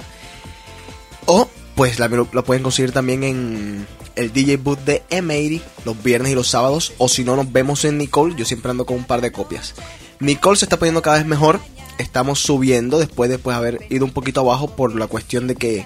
O, 1.26 1.50
pues, 1.76 2.00
la- 2.00 2.08
lo, 2.08 2.26
pueden 2.46 2.64
conseguir 2.64 2.94
también 2.94 3.26
en 3.26 3.86
el 4.16 4.32
DJ 4.32 4.56
booth 4.56 4.80
de 4.86 5.04
M80 5.10 5.62
los 5.84 6.02
viernes 6.02 6.32
y 6.32 6.36
los 6.36 6.48
sábados. 6.48 6.94
O 7.00 7.10
si 7.10 7.26
no, 7.26 7.36
nos 7.36 7.52
vemos 7.52 7.84
en 7.84 7.98
Nicole. 7.98 8.36
Yo 8.38 8.46
siempre 8.46 8.72
ando 8.72 8.86
con 8.86 8.96
un 8.96 9.04
par 9.04 9.20
de 9.20 9.34
copias. 9.34 9.76
Nicole 10.22 10.56
se 10.56 10.64
está 10.64 10.80
poniendo 10.80 11.02
cada 11.02 11.18
vez 11.18 11.26
mejor. 11.26 11.60
Estamos 11.98 12.40
subiendo 12.40 12.98
después 12.98 13.30
de 13.30 13.40
pues, 13.40 13.58
haber 13.58 13.86
ido 13.90 14.06
un 14.06 14.12
poquito 14.12 14.40
abajo 14.40 14.74
por 14.74 14.96
la 14.96 15.08
cuestión 15.08 15.48
de 15.48 15.56
que 15.56 15.86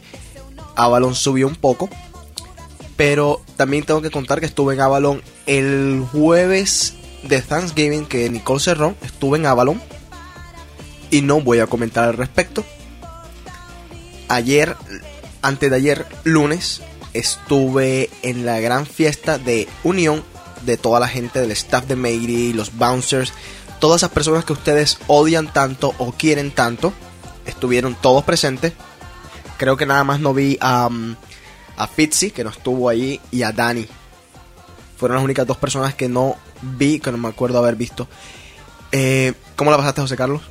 Avalon 0.76 1.16
subió 1.16 1.48
un 1.48 1.56
poco. 1.56 1.90
Pero 2.98 3.42
también 3.58 3.84
tengo 3.84 4.04
que 4.04 4.12
contar 4.12 4.40
que 4.40 4.46
estuve 4.46 4.76
en 4.76 4.82
Avalon 4.82 5.24
el 5.52 6.08
jueves 6.14 6.94
de 7.24 7.42
Thanksgiving 7.42 8.06
que 8.06 8.30
Nicole 8.30 8.62
cerró. 8.62 8.96
Estuve 9.02 9.38
en 9.38 9.46
Avalon. 9.46 9.82
Y 11.10 11.22
no 11.22 11.42
voy 11.42 11.60
a 11.60 11.68
comentar 11.68 12.08
al 12.08 12.16
respecto. 12.16 12.64
Ayer, 14.30 14.78
antes 15.42 15.70
de 15.70 15.76
ayer, 15.76 16.06
lunes, 16.24 16.82
estuve 17.14 18.10
en 18.22 18.46
la 18.46 18.62
gran 18.62 18.86
fiesta 18.86 19.38
de 19.38 19.68
unión 19.84 20.24
de 20.66 20.78
toda 20.78 21.02
la 21.02 21.10
gente 21.10 21.42
del 21.42 21.52
staff 21.52 21.86
de 21.86 21.98
Mady, 21.98 22.54
los 22.54 22.78
bouncers, 22.78 23.34
todas 23.82 24.00
esas 24.00 24.12
personas 24.12 24.46
que 24.46 24.54
ustedes 24.54 25.00
odian 25.08 25.52
tanto 25.52 25.94
o 25.98 26.14
quieren 26.14 26.52
tanto. 26.52 26.94
Estuvieron 27.46 27.96
todos 27.96 28.24
presentes. 28.24 28.72
Creo 29.58 29.76
que 29.76 29.86
nada 29.86 30.06
más 30.06 30.22
no 30.22 30.34
vi 30.34 30.58
a, 30.62 30.88
um, 30.88 31.18
a 31.76 31.88
Fitzy, 31.88 32.32
que 32.32 32.46
no 32.46 32.52
estuvo 32.52 32.88
ahí, 32.88 33.20
y 33.32 33.44
a 33.44 33.52
Dani. 33.52 33.86
Fueron 35.02 35.16
las 35.16 35.26
únicas 35.26 35.48
dos 35.48 35.58
personas 35.58 35.96
que 35.96 36.08
no 36.08 36.36
vi, 36.62 37.00
que 37.00 37.12
no 37.12 37.18
me 37.18 37.28
acuerdo 37.28 37.58
haber 37.58 37.76
visto. 37.76 38.08
Eh, 38.92 39.34
¿Cómo 39.56 39.72
la 39.72 39.78
pasaste, 39.78 40.02
José 40.02 40.16
Carlos? 40.16 40.44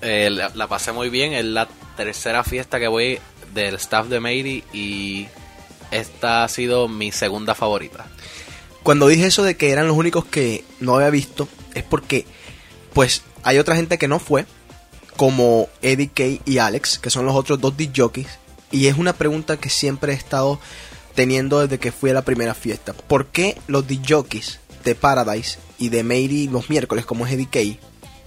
Eh, 0.00 0.30
la, 0.30 0.50
la 0.54 0.66
pasé 0.66 0.92
muy 0.92 1.10
bien. 1.10 1.34
Es 1.34 1.44
la 1.44 1.68
tercera 1.94 2.42
fiesta 2.42 2.80
que 2.80 2.88
voy 2.88 3.18
del 3.52 3.74
staff 3.74 4.06
de 4.06 4.18
Mady 4.18 4.64
y 4.72 5.28
esta 5.90 6.44
ha 6.44 6.48
sido 6.48 6.88
mi 6.88 7.12
segunda 7.12 7.54
favorita. 7.54 8.06
Cuando 8.82 9.08
dije 9.08 9.26
eso 9.26 9.42
de 9.42 9.58
que 9.58 9.72
eran 9.72 9.88
los 9.88 9.96
únicos 9.98 10.24
que 10.24 10.64
no 10.80 10.94
había 10.94 11.10
visto, 11.10 11.46
es 11.74 11.82
porque, 11.82 12.24
pues, 12.94 13.24
hay 13.42 13.58
otra 13.58 13.76
gente 13.76 13.98
que 13.98 14.08
no 14.08 14.20
fue, 14.20 14.46
como 15.18 15.68
Eddie 15.82 16.08
Kay 16.08 16.40
y 16.46 16.56
Alex, 16.56 16.98
que 16.98 17.10
son 17.10 17.26
los 17.26 17.34
otros 17.34 17.60
dos 17.60 17.76
DJs. 17.76 18.26
Y 18.70 18.86
es 18.86 18.96
una 18.96 19.12
pregunta 19.12 19.58
que 19.58 19.68
siempre 19.68 20.14
he 20.14 20.16
estado 20.16 20.58
teniendo 21.14 21.60
desde 21.60 21.78
que 21.78 21.92
fui 21.92 22.10
a 22.10 22.14
la 22.14 22.24
primera 22.24 22.54
fiesta. 22.54 22.92
¿Por 22.92 23.26
qué 23.26 23.56
los 23.66 23.86
DJs 23.86 24.60
de 24.84 24.94
Paradise 24.94 25.58
y 25.78 25.88
de 25.88 26.02
Mary 26.02 26.48
los 26.48 26.70
miércoles, 26.70 27.06
como 27.06 27.26
es 27.26 27.48
Kay, 27.48 27.78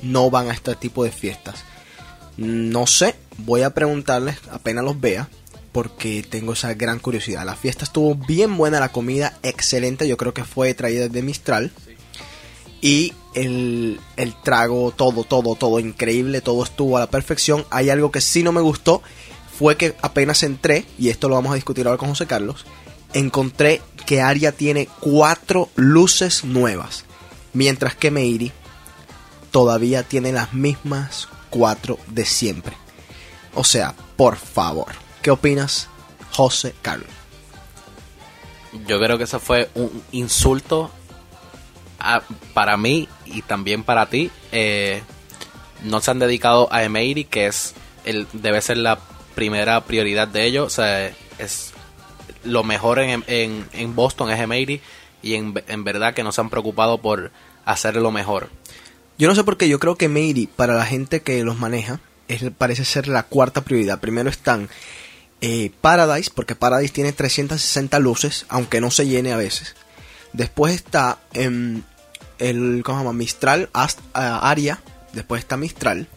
no 0.02 0.30
van 0.30 0.50
a 0.50 0.54
este 0.54 0.76
tipo 0.76 1.04
de 1.04 1.12
fiestas? 1.12 1.64
No 2.38 2.88
sé, 2.88 3.16
voy 3.38 3.62
a 3.62 3.74
preguntarles 3.74 4.38
apenas 4.52 4.84
los 4.84 5.00
vea, 5.00 5.30
porque 5.72 6.24
tengo 6.28 6.54
esa 6.54 6.74
gran 6.74 7.00
curiosidad. 7.00 7.46
La 7.46 7.56
fiesta 7.56 7.84
estuvo 7.84 8.16
bien 8.16 8.56
buena, 8.58 8.80
la 8.80 8.92
comida 8.92 9.38
excelente, 9.44 10.08
yo 10.08 10.18
creo 10.18 10.34
que 10.34 10.44
fue 10.44 10.74
traída 10.74 11.10
de 11.10 11.22
Mistral. 11.22 11.72
Y 12.80 13.14
el, 13.34 14.00
el 14.18 14.36
trago, 14.42 14.92
todo, 14.92 15.24
todo, 15.24 15.56
todo 15.56 15.80
increíble, 15.80 16.42
todo 16.42 16.64
estuvo 16.64 16.98
a 16.98 17.00
la 17.00 17.10
perfección. 17.10 17.66
Hay 17.70 17.90
algo 17.90 18.12
que 18.12 18.20
sí 18.20 18.44
no 18.44 18.52
me 18.52 18.62
gustó, 18.62 19.02
fue 19.58 19.78
que 19.78 19.96
apenas 20.02 20.44
entré, 20.44 20.86
y 20.98 21.10
esto 21.10 21.30
lo 21.30 21.36
vamos 21.36 21.52
a 21.52 21.56
discutir 21.56 21.86
ahora 21.86 21.98
con 21.98 22.10
José 22.10 22.26
Carlos, 22.26 22.66
encontré 23.14 23.82
que 24.06 24.22
Aria 24.22 24.52
tiene 24.52 24.88
cuatro 25.00 25.70
luces 25.76 26.44
nuevas, 26.44 27.06
mientras 27.54 27.96
que 27.96 28.12
Meiri 28.12 28.52
todavía 29.52 30.04
tiene 30.04 30.32
las 30.32 30.54
mismas 30.54 31.28
cuatro 31.50 32.00
de 32.08 32.26
siempre. 32.26 32.76
O 33.54 33.64
sea, 33.64 33.94
por 34.16 34.36
favor, 34.36 34.88
¿qué 35.22 35.30
opinas, 35.30 35.88
José 36.32 36.74
Carlos? 36.82 37.10
Yo 38.88 39.00
creo 39.00 39.20
que 39.20 39.26
eso 39.26 39.40
fue 39.40 39.70
un 39.76 40.04
insulto 40.12 40.90
para 42.56 42.76
mí 42.76 43.08
y 43.26 43.44
también 43.44 43.84
para 43.84 44.08
ti. 44.08 44.32
Eh, 44.52 45.04
no 45.84 46.02
se 46.02 46.10
han 46.10 46.18
dedicado 46.18 46.68
a 46.72 46.84
Emery, 46.84 47.26
que 47.26 47.46
es 47.46 47.76
el 48.06 48.28
debe 48.34 48.62
ser 48.62 48.78
la 48.78 48.98
primera 49.36 49.84
prioridad 49.86 50.28
de 50.28 50.46
ellos. 50.46 50.66
O 50.68 50.70
sea, 50.70 51.08
es 51.40 51.74
lo 52.44 52.64
mejor 52.64 53.00
en, 53.00 53.24
en, 53.28 53.68
en 53.74 53.96
Boston 53.96 54.32
es 54.32 54.40
Emery 54.40 54.82
y 55.22 55.36
en, 55.36 55.54
en 55.68 55.84
verdad 55.84 56.14
que 56.14 56.24
no 56.24 56.32
se 56.32 56.42
han 56.42 56.50
preocupado 56.50 57.00
por 57.00 57.32
hacer 57.66 57.96
lo 57.96 58.12
mejor. 58.12 58.50
Yo 59.18 59.28
no 59.28 59.36
sé 59.36 59.44
por 59.44 59.58
qué, 59.58 59.70
yo 59.70 59.80
creo 59.80 59.96
que 59.96 60.10
Meiri, 60.10 60.48
para 60.48 60.76
la 60.76 60.86
gente 60.86 61.22
que 61.22 61.44
los 61.44 61.58
maneja, 61.58 62.00
parece 62.58 62.86
ser 62.86 63.08
la 63.08 63.24
cuarta 63.24 63.62
prioridad. 63.62 64.00
Primero 64.00 64.30
están 64.30 64.70
eh, 65.42 65.72
Paradise, 65.82 66.32
porque 66.34 66.56
Paradise 66.56 66.94
tiene 66.94 67.14
360 67.14 68.00
luces, 68.00 68.46
aunque 68.50 68.82
no 68.82 68.92
se 68.92 69.08
llene 69.08 69.34
a 69.34 69.38
veces. 69.38 69.76
Después 70.34 70.74
está 70.74 71.20
em, 71.34 71.84
el 72.40 72.82
¿cómo 72.84 72.98
se 72.98 73.04
llama? 73.04 73.14
Mistral 73.14 73.70
ah, 73.74 74.50
Aria, 74.50 74.82
después 75.14 75.40
está 75.40 75.58
Mistral. 75.58 76.08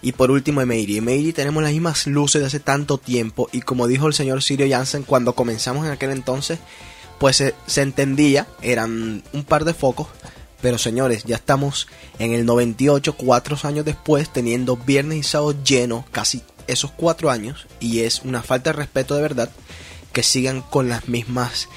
Y 0.00 0.12
por 0.12 0.30
último 0.30 0.60
Emery. 0.60 0.98
Emery 0.98 1.32
tenemos 1.32 1.62
las 1.62 1.72
mismas 1.72 2.06
luces 2.06 2.40
de 2.40 2.46
hace 2.46 2.60
tanto 2.60 2.98
tiempo. 2.98 3.48
Y 3.52 3.62
como 3.62 3.86
dijo 3.86 4.06
el 4.06 4.14
señor 4.14 4.42
Sirio 4.42 4.68
Jansen 4.68 5.02
cuando 5.02 5.34
comenzamos 5.34 5.84
en 5.86 5.92
aquel 5.92 6.10
entonces, 6.10 6.58
pues 7.18 7.36
se, 7.36 7.82
entendía, 7.82 8.46
eran 8.62 9.22
un 9.32 9.44
par 9.44 9.64
de 9.64 9.74
focos. 9.74 10.08
Pero 10.60 10.78
señores, 10.78 11.24
ya 11.24 11.36
estamos 11.36 11.86
en 12.18 12.32
el 12.32 12.44
98, 12.44 13.16
cuatro 13.16 13.56
años 13.62 13.84
después, 13.84 14.32
teniendo 14.32 14.76
viernes 14.76 15.18
y 15.18 15.22
sábado 15.22 15.54
llenos, 15.62 16.04
casi 16.10 16.42
esos 16.66 16.90
cuatro 16.90 17.30
años. 17.30 17.66
Y 17.80 18.00
es 18.00 18.22
una 18.22 18.42
falta 18.42 18.70
de 18.70 18.78
respeto 18.78 19.14
de 19.14 19.22
verdad 19.22 19.50
que 20.12 20.22
sigan 20.22 20.62
con 20.62 20.88
las 20.88 21.08
mismas 21.08 21.68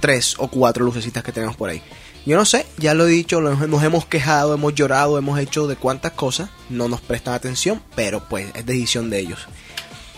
tres 0.00 0.34
o 0.38 0.48
cuatro 0.48 0.84
lucecitas 0.84 1.24
que 1.24 1.32
tenemos 1.32 1.56
por 1.56 1.70
ahí. 1.70 1.82
Yo 2.26 2.36
no 2.36 2.44
sé, 2.44 2.66
ya 2.76 2.92
lo 2.92 3.06
he 3.06 3.10
dicho, 3.10 3.40
nos 3.40 3.82
hemos 3.84 4.04
quejado, 4.04 4.52
hemos 4.52 4.74
llorado, 4.74 5.16
hemos 5.16 5.38
hecho 5.38 5.68
de 5.68 5.76
cuantas 5.76 6.10
cosas, 6.12 6.50
no 6.68 6.88
nos 6.88 7.00
prestan 7.00 7.34
atención, 7.34 7.80
pero 7.94 8.28
pues 8.28 8.48
es 8.56 8.66
decisión 8.66 9.10
de 9.10 9.20
ellos. 9.20 9.46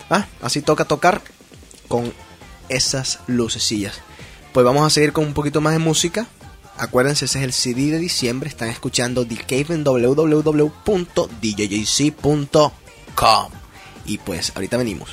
Ah, 0.09 0.25
así 0.41 0.63
toca 0.63 0.85
tocar 0.85 1.21
con 1.87 2.11
esas 2.67 3.19
lucecillas. 3.27 4.01
Pues 4.53 4.65
vamos 4.65 4.87
a 4.87 4.89
seguir 4.89 5.13
con 5.13 5.25
un 5.25 5.35
poquito 5.35 5.61
más 5.61 5.73
de 5.73 5.79
música. 5.79 6.25
Acuérdense, 6.77 7.25
ese 7.25 7.37
es 7.39 7.43
el 7.45 7.53
CD 7.53 7.91
de 7.91 7.99
diciembre. 7.99 8.49
Están 8.49 8.69
escuchando 8.69 9.23
The 9.27 9.35
Cave 9.35 9.75
en 9.75 9.83
www.djjc.com. 9.83 10.31
Y 14.05 14.17
pues 14.17 14.51
ahorita 14.55 14.77
venimos. 14.77 15.09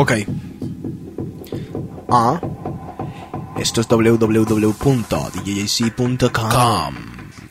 Ok. 0.00 0.12
Ah. 2.08 2.40
Esto 3.58 3.82
es 3.82 3.86
www.djjc.com. 3.86 4.70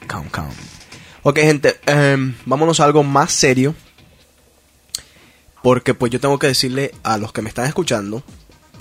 Com, 0.07 0.29
com. 0.29 0.49
Ok, 1.21 1.37
gente, 1.37 1.79
em, 1.85 2.33
vámonos 2.47 2.79
a 2.79 2.85
algo 2.85 3.03
más 3.03 3.31
serio. 3.33 3.75
Porque 5.61 5.93
pues 5.93 6.11
yo 6.11 6.19
tengo 6.19 6.39
que 6.39 6.47
decirle 6.47 6.91
a 7.03 7.19
los 7.19 7.31
que 7.31 7.43
me 7.43 7.49
están 7.49 7.67
escuchando 7.67 8.23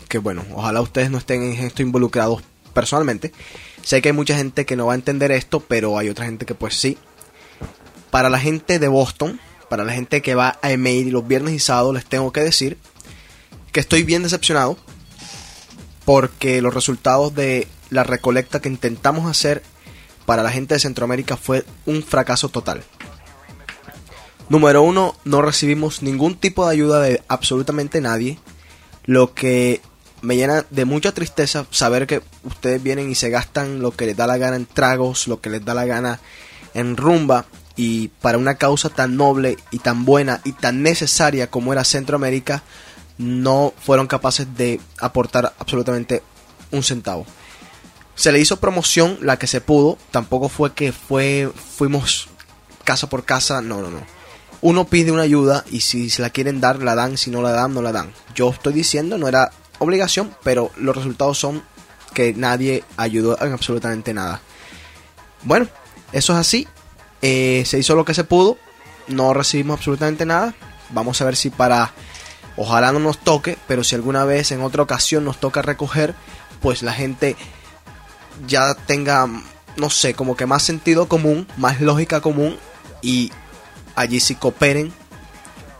que 0.08 0.16
bueno, 0.16 0.46
ojalá 0.54 0.80
ustedes 0.80 1.10
no 1.10 1.18
estén 1.18 1.42
en 1.42 1.62
esto 1.62 1.82
involucrados 1.82 2.42
personalmente. 2.72 3.34
Sé 3.82 4.00
que 4.00 4.08
hay 4.08 4.14
mucha 4.14 4.34
gente 4.34 4.64
que 4.64 4.76
no 4.76 4.86
va 4.86 4.94
a 4.94 4.96
entender 4.96 5.30
esto, 5.30 5.60
pero 5.60 5.98
hay 5.98 6.08
otra 6.08 6.24
gente 6.24 6.46
que 6.46 6.54
pues 6.54 6.74
sí. 6.80 6.96
Para 8.10 8.30
la 8.30 8.40
gente 8.40 8.78
de 8.78 8.88
Boston, 8.88 9.38
para 9.68 9.84
la 9.84 9.92
gente 9.92 10.22
que 10.22 10.34
va 10.34 10.58
a 10.62 10.72
email 10.72 11.10
los 11.10 11.28
viernes 11.28 11.52
y 11.52 11.58
sábados, 11.58 11.92
les 11.92 12.06
tengo 12.06 12.32
que 12.32 12.40
decir 12.40 12.78
que 13.72 13.80
estoy 13.80 14.02
bien 14.02 14.22
decepcionado 14.22 14.76
porque 16.04 16.62
los 16.62 16.74
resultados 16.74 17.34
de 17.34 17.68
la 17.90 18.02
recolecta 18.02 18.60
que 18.60 18.68
intentamos 18.68 19.30
hacer 19.30 19.62
para 20.26 20.42
la 20.42 20.50
gente 20.50 20.74
de 20.74 20.80
Centroamérica 20.80 21.36
fue 21.36 21.64
un 21.86 22.02
fracaso 22.02 22.48
total. 22.48 22.82
Número 24.48 24.82
uno, 24.82 25.14
no 25.24 25.42
recibimos 25.42 26.02
ningún 26.02 26.34
tipo 26.34 26.66
de 26.66 26.72
ayuda 26.72 27.00
de 27.00 27.22
absolutamente 27.28 28.00
nadie, 28.00 28.38
lo 29.04 29.34
que 29.34 29.82
me 30.22 30.36
llena 30.36 30.64
de 30.70 30.84
mucha 30.84 31.12
tristeza 31.12 31.66
saber 31.70 32.06
que 32.06 32.22
ustedes 32.44 32.82
vienen 32.82 33.10
y 33.10 33.14
se 33.14 33.30
gastan 33.30 33.80
lo 33.80 33.90
que 33.90 34.06
les 34.06 34.16
da 34.16 34.26
la 34.26 34.38
gana 34.38 34.56
en 34.56 34.66
tragos, 34.66 35.28
lo 35.28 35.40
que 35.40 35.50
les 35.50 35.64
da 35.64 35.74
la 35.74 35.84
gana 35.84 36.20
en 36.74 36.96
rumba, 36.96 37.46
y 37.78 38.08
para 38.08 38.38
una 38.38 38.56
causa 38.56 38.88
tan 38.88 39.16
noble 39.16 39.56
y 39.70 39.78
tan 39.78 40.04
buena 40.04 40.40
y 40.44 40.52
tan 40.52 40.82
necesaria 40.82 41.48
como 41.48 41.72
era 41.72 41.84
Centroamérica, 41.84 42.64
no 43.18 43.74
fueron 43.80 44.06
capaces 44.06 44.46
de 44.56 44.80
aportar 44.98 45.52
absolutamente 45.58 46.22
un 46.70 46.82
centavo. 46.82 47.26
Se 48.14 48.32
le 48.32 48.40
hizo 48.40 48.58
promoción 48.58 49.18
la 49.20 49.38
que 49.38 49.46
se 49.46 49.60
pudo, 49.60 49.98
tampoco 50.10 50.48
fue 50.48 50.72
que 50.72 50.92
fue 50.92 51.50
fuimos 51.76 52.28
casa 52.84 53.08
por 53.08 53.24
casa, 53.24 53.60
no, 53.60 53.80
no, 53.80 53.90
no. 53.90 54.00
Uno 54.60 54.86
pide 54.86 55.12
una 55.12 55.22
ayuda 55.22 55.64
y 55.70 55.80
si 55.80 56.10
se 56.10 56.22
la 56.22 56.30
quieren 56.30 56.60
dar, 56.60 56.82
la 56.82 56.94
dan, 56.96 57.16
si 57.16 57.30
no 57.30 57.42
la 57.42 57.52
dan, 57.52 57.74
no 57.74 57.82
la 57.82 57.92
dan. 57.92 58.12
Yo 58.34 58.50
estoy 58.50 58.72
diciendo, 58.72 59.18
no 59.18 59.28
era 59.28 59.52
obligación, 59.78 60.34
pero 60.42 60.70
los 60.76 60.96
resultados 60.96 61.38
son 61.38 61.62
que 62.14 62.34
nadie 62.34 62.82
ayudó 62.96 63.40
en 63.40 63.52
absolutamente 63.52 64.14
nada. 64.14 64.40
Bueno, 65.44 65.68
eso 66.12 66.32
es 66.32 66.38
así. 66.38 66.66
Eh, 67.22 67.62
se 67.66 67.78
hizo 67.78 67.94
lo 67.94 68.04
que 68.04 68.14
se 68.14 68.24
pudo, 68.24 68.58
no 69.06 69.34
recibimos 69.34 69.78
absolutamente 69.78 70.26
nada. 70.26 70.54
Vamos 70.90 71.20
a 71.20 71.24
ver 71.24 71.36
si 71.36 71.50
para 71.50 71.92
Ojalá 72.60 72.90
no 72.90 72.98
nos 72.98 73.18
toque, 73.18 73.56
pero 73.68 73.84
si 73.84 73.94
alguna 73.94 74.24
vez 74.24 74.50
en 74.50 74.62
otra 74.62 74.82
ocasión 74.82 75.24
nos 75.24 75.38
toca 75.38 75.62
recoger, 75.62 76.16
pues 76.60 76.82
la 76.82 76.92
gente 76.92 77.36
ya 78.48 78.74
tenga, 78.74 79.28
no 79.76 79.90
sé, 79.90 80.14
como 80.14 80.36
que 80.36 80.44
más 80.44 80.64
sentido 80.64 81.06
común, 81.06 81.46
más 81.56 81.80
lógica 81.80 82.20
común 82.20 82.56
y 83.00 83.30
allí 83.94 84.18
sí 84.18 84.34
cooperen. 84.34 84.92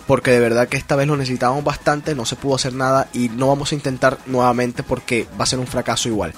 Porque 0.06 0.30
de 0.30 0.38
verdad 0.38 0.68
que 0.68 0.76
esta 0.76 0.94
vez 0.94 1.08
lo 1.08 1.16
necesitábamos 1.16 1.64
bastante, 1.64 2.14
no 2.14 2.24
se 2.24 2.36
pudo 2.36 2.54
hacer 2.54 2.72
nada 2.72 3.08
y 3.12 3.28
no 3.28 3.48
vamos 3.48 3.72
a 3.72 3.74
intentar 3.74 4.18
nuevamente 4.26 4.84
porque 4.84 5.26
va 5.38 5.42
a 5.42 5.46
ser 5.46 5.58
un 5.58 5.66
fracaso 5.66 6.08
igual. 6.08 6.32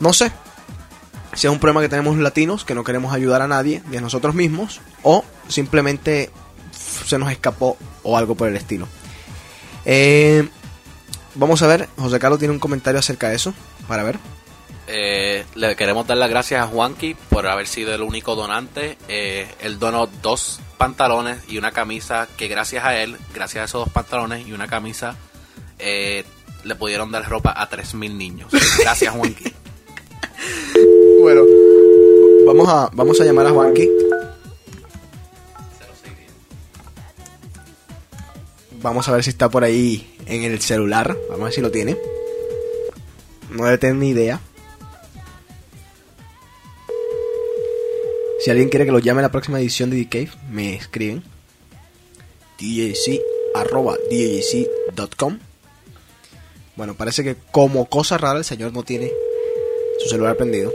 No 0.00 0.12
sé 0.12 0.32
si 1.32 1.46
es 1.46 1.52
un 1.52 1.60
problema 1.60 1.80
que 1.80 1.88
tenemos 1.88 2.14
los 2.16 2.24
latinos, 2.24 2.64
que 2.64 2.74
no 2.74 2.82
queremos 2.82 3.14
ayudar 3.14 3.40
a 3.40 3.48
nadie, 3.48 3.84
ni 3.88 3.98
a 3.98 4.00
nosotros 4.00 4.34
mismos, 4.34 4.80
o 5.04 5.24
simplemente 5.48 6.30
se 7.06 7.18
nos 7.18 7.30
escapó 7.30 7.76
o 8.02 8.18
algo 8.18 8.34
por 8.34 8.48
el 8.48 8.56
estilo. 8.56 8.88
Eh, 9.84 10.48
vamos 11.34 11.62
a 11.62 11.66
ver, 11.66 11.88
José 11.96 12.18
Carlos 12.18 12.38
tiene 12.38 12.54
un 12.54 12.60
comentario 12.60 12.98
acerca 12.98 13.28
de 13.28 13.36
eso, 13.36 13.54
para 13.88 14.02
ver. 14.02 14.18
Eh, 14.86 15.44
le 15.54 15.76
queremos 15.76 16.06
dar 16.06 16.18
las 16.18 16.28
gracias 16.28 16.62
a 16.62 16.66
Juanqui 16.66 17.16
por 17.30 17.46
haber 17.46 17.66
sido 17.66 17.94
el 17.94 18.02
único 18.02 18.34
donante. 18.34 18.98
Eh, 19.08 19.48
él 19.60 19.78
donó 19.78 20.06
dos 20.22 20.60
pantalones 20.76 21.38
y 21.48 21.56
una 21.58 21.72
camisa 21.72 22.28
que 22.36 22.48
gracias 22.48 22.84
a 22.84 23.00
él, 23.00 23.16
gracias 23.34 23.62
a 23.62 23.64
esos 23.64 23.84
dos 23.86 23.92
pantalones 23.92 24.46
y 24.46 24.52
una 24.52 24.68
camisa, 24.68 25.16
eh, 25.78 26.24
le 26.64 26.74
pudieron 26.74 27.10
dar 27.10 27.28
ropa 27.28 27.54
a 27.56 27.68
3.000 27.68 28.14
niños. 28.14 28.50
Gracias 28.78 29.14
Juanqui. 29.14 29.52
Bueno, 31.20 31.40
vamos 32.46 32.68
a, 32.68 32.90
vamos 32.92 33.18
a 33.18 33.24
llamar 33.24 33.46
a 33.46 33.50
Juanqui. 33.50 33.88
Vamos 38.84 39.08
a 39.08 39.12
ver 39.12 39.24
si 39.24 39.30
está 39.30 39.48
por 39.48 39.64
ahí 39.64 40.14
en 40.26 40.42
el 40.42 40.60
celular. 40.60 41.16
Vamos 41.30 41.40
a 41.40 41.44
ver 41.44 41.52
si 41.54 41.62
lo 41.62 41.70
tiene. 41.70 41.96
No 43.48 43.64
debe 43.64 43.78
tener 43.78 43.96
ni 43.96 44.10
idea. 44.10 44.40
Si 48.40 48.50
alguien 48.50 48.68
quiere 48.68 48.84
que 48.84 48.92
lo 48.92 48.98
llame 48.98 49.20
a 49.20 49.22
la 49.22 49.30
próxima 49.30 49.58
edición 49.58 49.88
de 49.88 50.04
The 50.04 50.08
Cave, 50.10 50.38
me 50.50 50.74
escriben. 50.74 51.24
DJC 52.58 53.22
arroba 53.54 53.96
DJC.com 54.10 55.38
Bueno, 56.76 56.94
parece 56.94 57.24
que 57.24 57.36
como 57.52 57.86
cosa 57.86 58.18
rara 58.18 58.38
el 58.38 58.44
señor 58.44 58.74
no 58.74 58.82
tiene 58.82 59.10
su 59.98 60.10
celular 60.10 60.36
prendido. 60.36 60.74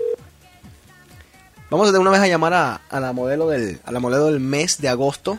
Vamos 1.69 1.93
de 1.93 1.99
una 1.99 2.09
vez 2.09 2.21
a 2.21 2.27
llamar 2.27 2.55
a 2.89 2.99
la 2.99 3.13
modelo 3.13 3.49
del 3.49 3.79
a 3.85 3.91
la 3.91 3.99
modelo 3.99 4.25
del 4.25 4.39
mes 4.39 4.81
de 4.81 4.89
agosto. 4.89 5.37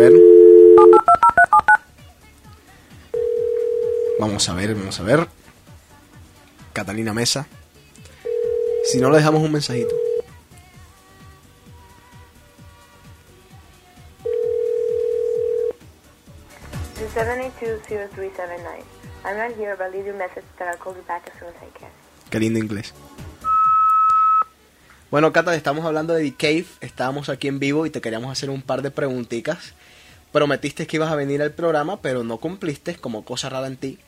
Ver. 0.00 0.12
Vamos 4.18 4.48
a 4.48 4.54
ver, 4.54 4.74
vamos 4.74 5.00
a 5.00 5.02
ver. 5.02 5.26
Catalina 6.72 7.12
Mesa. 7.12 7.46
Si 8.84 8.98
no 8.98 9.10
le 9.10 9.18
dejamos 9.18 9.42
un 9.42 9.52
mensajito. 9.52 9.94
To 16.96 17.06
7820379. 17.14 18.84
I'm 19.24 19.36
not 19.36 19.56
here, 19.58 19.76
but 19.76 19.92
leave 19.92 20.06
your 20.06 20.16
message 20.16 20.44
that 20.58 20.68
I'll 20.68 20.78
call 20.78 20.94
you 20.94 21.02
back 21.06 21.28
as 21.28 21.38
soon 21.38 21.48
as 21.48 21.56
I 21.56 21.78
can. 21.78 21.90
Qué 22.30 22.38
lindo 22.38 22.58
inglés. 22.58 22.94
Bueno, 25.10 25.32
Cata, 25.32 25.54
estamos 25.56 25.84
hablando 25.84 26.14
de 26.14 26.30
The 26.30 26.36
Cave. 26.36 26.66
Estábamos 26.80 27.28
aquí 27.28 27.48
en 27.48 27.58
vivo 27.58 27.84
y 27.84 27.90
te 27.90 28.00
queríamos 28.00 28.30
hacer 28.30 28.48
un 28.48 28.62
par 28.62 28.80
de 28.82 28.90
preguntitas. 28.92 29.74
Prometiste 30.32 30.86
que 30.86 30.96
ibas 30.96 31.10
a 31.10 31.16
venir 31.16 31.42
al 31.42 31.52
programa, 31.52 32.00
pero 32.00 32.22
no 32.24 32.38
cumpliste, 32.38 32.94
como 32.96 33.24
cosa 33.24 33.48
rara 33.48 33.66
en 33.66 33.76
ti. 33.76 33.98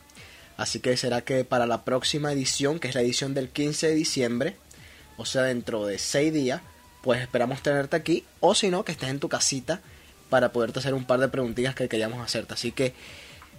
Así 0.56 0.80
que 0.80 0.96
será 0.96 1.22
que 1.22 1.44
para 1.44 1.66
la 1.66 1.84
próxima 1.84 2.32
edición, 2.32 2.78
que 2.78 2.88
es 2.88 2.94
la 2.94 3.00
edición 3.00 3.34
del 3.34 3.48
15 3.48 3.88
de 3.88 3.94
diciembre, 3.94 4.56
o 5.16 5.24
sea, 5.24 5.42
dentro 5.42 5.86
de 5.86 5.98
6 5.98 6.32
días, 6.32 6.60
pues 7.02 7.20
esperamos 7.20 7.62
tenerte 7.62 7.96
aquí. 7.96 8.24
O 8.40 8.54
si 8.54 8.70
no, 8.70 8.84
que 8.84 8.92
estés 8.92 9.08
en 9.08 9.18
tu 9.18 9.28
casita 9.28 9.80
para 10.30 10.52
poderte 10.52 10.78
hacer 10.78 10.94
un 10.94 11.04
par 11.04 11.20
de 11.20 11.28
preguntitas 11.28 11.74
que 11.74 11.88
queríamos 11.88 12.24
hacerte. 12.24 12.54
Así 12.54 12.72
que 12.72 12.94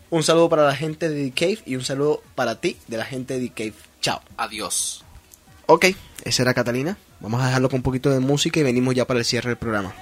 un 0.10 0.23
saludo 0.23 0.49
para 0.49 0.65
la 0.65 0.76
gente 0.76 1.10
de 1.10 1.30
The 1.30 1.34
Cave 1.34 1.60
y 1.65 1.76
un 1.76 1.84
saludo 1.84 2.23
para 2.36 2.62
ti 2.62 2.78
de 2.88 2.97
la 2.97 3.06
gente 3.06 3.39
de 3.39 3.47
The 3.47 3.54
Cave. 3.54 3.73
Chao. 4.02 4.21
Adiós. 4.38 5.04
Ok, 5.65 5.88
esa 6.23 6.43
era 6.43 6.54
Catalina. 6.54 6.97
Vamos 7.19 7.41
a 7.41 7.47
dejarlo 7.47 7.69
con 7.69 7.78
un 7.78 7.84
poquito 7.84 8.10
de 8.10 8.19
música 8.19 8.60
y 8.60 8.63
venimos 8.63 8.95
ya 8.95 9.06
para 9.06 9.19
el 9.19 9.26
cierre 9.26 9.49
del 9.49 9.58
programa. 9.58 9.93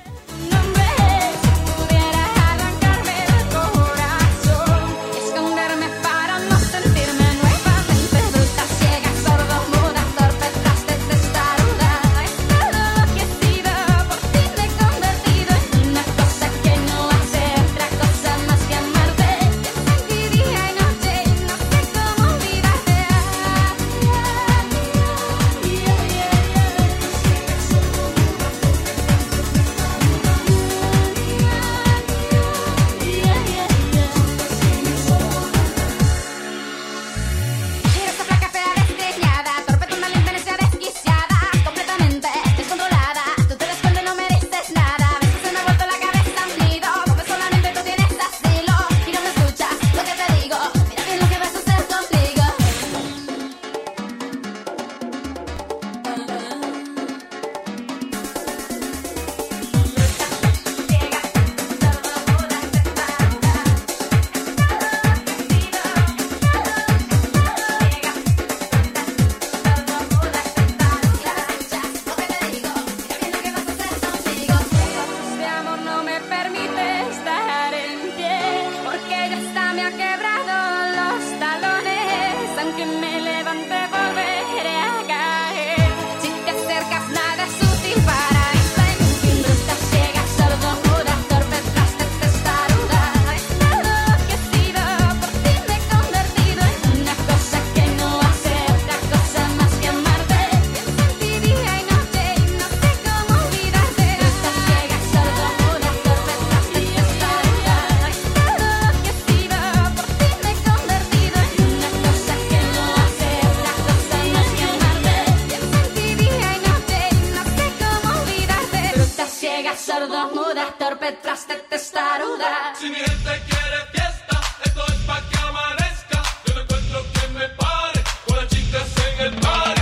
Sordomuda, 120.01 120.73
torpe 120.79 121.17
tras 121.21 121.47
de 121.47 121.55
testaruda. 121.69 122.73
Si 122.79 122.89
mi 122.89 122.95
gente 122.95 123.31
quiere 123.47 123.77
fiesta, 123.91 124.41
esto 124.65 124.81
es 124.87 124.99
pa' 125.05 125.21
que 125.29 125.37
amanezca. 125.37 126.23
Yo 126.45 126.53
no 126.55 126.61
encuentro 126.61 127.05
que 127.13 127.27
me 127.33 127.49
pare 127.49 128.03
con 128.25 128.37
las 128.37 128.47
chicas 128.47 128.87
en 129.19 129.25
el 129.25 129.35
party. 129.39 129.81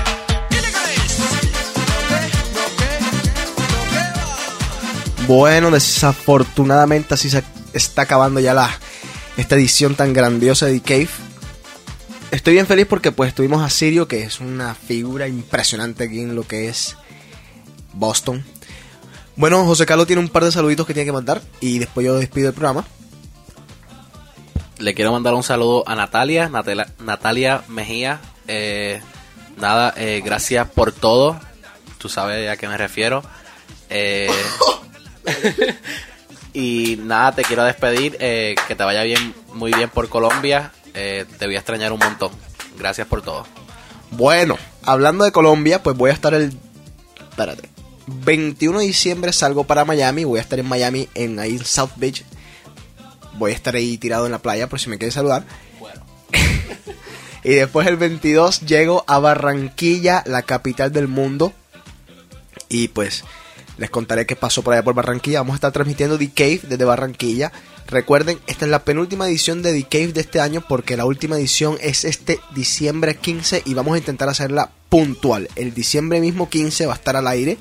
Bueno, 5.28 5.72
desafortunadamente 5.72 7.14
así 7.14 7.30
se 7.30 7.44
está 7.74 8.02
acabando 8.02 8.40
ya 8.40 8.54
la 8.54 8.78
esta 9.38 9.56
edición 9.56 9.96
tan 9.96 10.12
grandiosa 10.12 10.66
de 10.66 10.80
The 10.80 10.82
Cave. 10.82 11.10
Estoy 12.32 12.54
bien 12.54 12.68
feliz 12.68 12.88
porque 12.88 13.12
pues 13.12 13.34
tuvimos 13.34 13.64
a 13.64 13.70
Sirio, 13.70 14.08
que 14.08 14.24
es 14.24 14.40
una 14.40 14.76
figura 14.76 15.28
impresionante 15.28 16.04
aquí 16.06 16.20
en 16.20 16.36
lo 16.36 16.46
que 16.46 16.68
es 16.68 16.98
Boston. 17.94 18.44
Bueno, 19.40 19.64
José 19.64 19.86
Carlos 19.86 20.06
tiene 20.06 20.22
un 20.22 20.28
par 20.28 20.44
de 20.44 20.52
saluditos 20.52 20.86
que 20.86 20.94
tiene 20.94 21.06
que 21.06 21.14
mandar 21.14 21.42
y 21.62 21.80
después 21.80 22.06
yo 22.06 22.16
despido 22.16 22.50
el 22.50 22.54
programa. 22.54 22.86
Le 24.80 24.94
quiero 24.94 25.14
mandar 25.14 25.34
un 25.34 25.44
saludo 25.44 25.88
a 25.88 25.96
Natalia, 25.96 26.50
Natalia, 26.50 26.88
Natalia 27.00 27.64
Mejía. 27.70 28.20
Eh, 28.50 29.02
nada, 29.56 29.94
eh, 29.96 30.22
gracias 30.26 30.68
por 30.68 30.92
todo. 30.92 31.40
Tú 32.00 32.10
sabes 32.10 32.50
a 32.50 32.58
qué 32.58 32.68
me 32.68 32.76
refiero. 32.76 33.24
Eh, 33.90 34.30
y 36.54 37.00
nada, 37.02 37.32
te 37.32 37.44
quiero 37.44 37.64
despedir. 37.64 38.18
eh, 38.20 38.56
que 38.68 38.76
te 38.76 38.84
vaya 38.84 39.04
bien, 39.04 39.34
muy 39.54 39.72
bien 39.72 39.90
por 39.90 40.10
Colombia. 40.10 40.74
Eh, 40.94 41.24
te 41.38 41.46
voy 41.46 41.56
a 41.56 41.60
extrañar 41.60 41.94
un 41.94 42.00
montón. 42.00 42.34
Gracias 42.78 43.08
por 43.08 43.22
todo. 43.22 43.48
Bueno, 44.12 44.58
hablando 44.84 45.24
de 45.24 45.32
Colombia, 45.32 45.82
pues 45.82 45.96
voy 45.96 46.10
a 46.10 46.14
estar 46.14 46.34
el... 46.34 46.58
Espérate. 47.30 47.79
21 48.10 48.80
de 48.80 48.86
diciembre 48.86 49.34
salgo 49.34 49.64
para 49.64 49.86
Miami. 49.86 50.24
Voy 50.24 50.40
a 50.40 50.42
estar 50.42 50.60
en 50.60 50.68
Miami, 50.68 51.08
en 51.14 51.40
ahí 51.40 51.56
en 51.56 51.66
South 51.66 51.92
Beach. 51.96 52.24
Voy 53.38 53.52
a 53.52 53.56
estar 53.56 53.76
ahí 53.76 53.98
tirado 53.98 54.26
en 54.26 54.32
la 54.32 54.40
playa 54.40 54.68
por 54.68 54.80
si 54.80 54.90
me 54.90 54.98
quieren 54.98 55.12
saludar. 55.12 55.46
y 57.44 57.52
después 57.52 57.88
el 57.88 57.98
22 57.98 58.62
llego 58.62 59.04
a 59.08 59.20
Barranquilla, 59.20 60.24
la 60.26 60.44
capital 60.44 60.92
del 60.92 61.08
mundo. 61.08 61.54
Y 62.68 62.90
pues 62.90 63.24
les 63.78 63.90
contaré 63.90 64.26
qué 64.26 64.36
pasó 64.36 64.62
por 64.62 64.74
allá 64.74 64.84
por 64.84 64.94
Barranquilla. 64.94 65.40
Vamos 65.40 65.54
a 65.54 65.56
estar 65.56 65.72
transmitiendo 65.72 66.18
The 66.18 66.32
Cave 66.32 66.62
desde 66.64 66.86
Barranquilla. 66.86 67.52
Recuerden, 67.88 68.40
esta 68.46 68.66
es 68.66 68.72
la 68.72 68.84
penúltima 68.84 69.28
edición 69.28 69.64
de 69.64 69.74
The 69.74 69.88
Cave 69.88 70.14
de 70.14 70.22
este 70.22 70.40
año 70.42 70.64
porque 70.68 70.96
la 70.96 71.06
última 71.06 71.38
edición 71.38 71.78
es 71.82 72.06
este 72.06 72.40
diciembre 72.54 73.16
15 73.16 73.64
y 73.66 73.74
vamos 73.74 73.96
a 73.96 73.98
intentar 73.98 74.30
hacerla 74.30 74.70
puntual. 74.90 75.50
El 75.56 75.74
diciembre 75.74 76.20
mismo 76.20 76.50
15 76.50 76.86
va 76.86 76.94
a 76.94 76.98
estar 76.98 77.16
al 77.16 77.28
aire. 77.28 77.58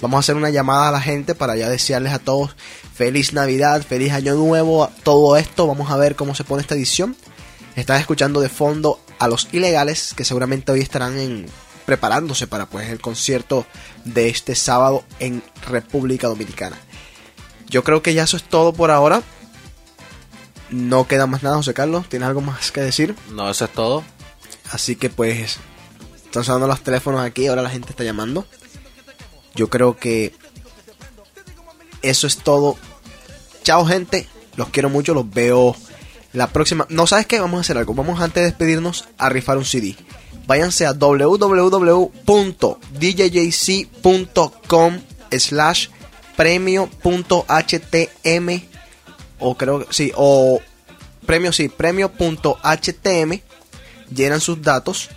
Vamos 0.00 0.18
a 0.18 0.20
hacer 0.20 0.36
una 0.36 0.50
llamada 0.50 0.88
a 0.88 0.92
la 0.92 1.00
gente 1.00 1.34
para 1.34 1.56
ya 1.56 1.68
desearles 1.68 2.12
a 2.12 2.18
todos 2.18 2.54
feliz 2.98 3.32
Navidad, 3.32 3.82
feliz 3.82 4.12
Año 4.12 4.34
Nuevo, 4.34 4.90
todo 5.04 5.36
esto. 5.36 5.68
Vamos 5.68 5.88
a 5.92 5.96
ver 5.96 6.16
cómo 6.16 6.34
se 6.34 6.42
pone 6.42 6.62
esta 6.62 6.74
edición. 6.74 7.16
Están 7.76 8.00
escuchando 8.00 8.40
de 8.40 8.48
fondo 8.48 8.98
a 9.20 9.28
los 9.28 9.48
ilegales 9.52 10.14
que 10.14 10.24
seguramente 10.24 10.72
hoy 10.72 10.80
estarán 10.80 11.16
en, 11.16 11.46
preparándose 11.86 12.48
para 12.48 12.66
pues 12.66 12.90
el 12.90 13.00
concierto 13.00 13.66
de 14.04 14.30
este 14.30 14.56
sábado 14.56 15.04
en 15.20 15.44
República 15.68 16.26
Dominicana. 16.26 16.76
Yo 17.68 17.84
creo 17.84 18.02
que 18.02 18.14
ya 18.14 18.24
eso 18.24 18.36
es 18.36 18.42
todo 18.42 18.72
por 18.72 18.90
ahora. 18.90 19.22
No 20.70 21.06
queda 21.06 21.28
más 21.28 21.44
nada, 21.44 21.54
José 21.54 21.72
Carlos. 21.72 22.08
¿Tienes 22.08 22.26
algo 22.26 22.40
más 22.40 22.72
que 22.72 22.80
decir? 22.80 23.14
No, 23.30 23.48
eso 23.48 23.64
es 23.64 23.72
todo. 23.72 24.02
Así 24.72 24.96
que 24.96 25.08
pues 25.08 25.58
están 26.24 26.42
sonando 26.42 26.66
los 26.66 26.80
teléfonos 26.80 27.20
aquí, 27.20 27.46
ahora 27.46 27.62
la 27.62 27.70
gente 27.70 27.90
está 27.90 28.02
llamando. 28.02 28.44
Yo 29.54 29.68
creo 29.68 29.96
que 29.96 30.34
eso 32.02 32.26
es 32.26 32.38
todo. 32.38 32.76
Chao 33.62 33.84
gente, 33.86 34.26
los 34.56 34.68
quiero 34.68 34.90
mucho, 34.90 35.14
los 35.14 35.30
veo 35.30 35.76
la 36.32 36.48
próxima. 36.48 36.86
No 36.88 37.06
sabes 37.06 37.26
qué, 37.26 37.40
vamos 37.40 37.58
a 37.58 37.60
hacer 37.62 37.78
algo. 37.78 37.94
Vamos 37.94 38.20
antes 38.20 38.42
de 38.42 38.46
despedirnos 38.50 39.08
a 39.18 39.28
rifar 39.28 39.58
un 39.58 39.64
CD. 39.64 39.96
Váyanse 40.46 40.86
a 40.86 40.92
www.djjc.com 40.92 41.38
slash 45.30 45.88
premio.htm 46.36 47.58
o 49.40 49.56
creo 49.56 49.86
que 49.86 49.92
sí, 49.92 50.12
o 50.16 50.60
premio 51.26 51.52
sí, 51.52 51.68
premio.htm 51.68 53.42
llenan 54.14 54.40
sus 54.40 54.62
datos 54.62 55.10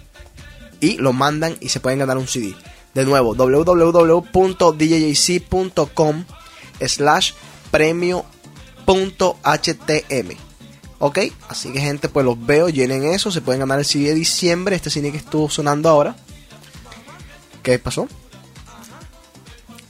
y 0.80 0.98
lo 0.98 1.14
mandan 1.14 1.58
y 1.60 1.70
se 1.70 1.80
pueden 1.80 2.00
ganar 2.00 2.18
un 2.18 2.28
CD. 2.28 2.56
De 2.94 3.06
nuevo, 3.06 3.36
www.djjc.com 3.36 4.26
slash 6.86 7.34
premio.htm. 7.72 8.28
Ok, 11.00 11.20
así 11.50 11.72
que 11.74 11.80
gente, 11.80 12.10
pues 12.10 12.26
los 12.26 12.46
veo, 12.46 12.70
llenen 12.70 13.06
eso, 13.06 13.32
se 13.32 13.42
pueden 13.42 13.62
ganar 13.62 13.80
el 13.80 13.86
CD 13.86 14.10
de 14.10 14.14
diciembre, 14.14 14.76
este 14.76 14.92
CD 14.92 15.12
que 15.12 15.18
estuvo 15.18 15.50
sonando 15.50 15.90
ahora. 15.90 16.16
¿Qué 17.64 17.80
pasó? 17.80 18.08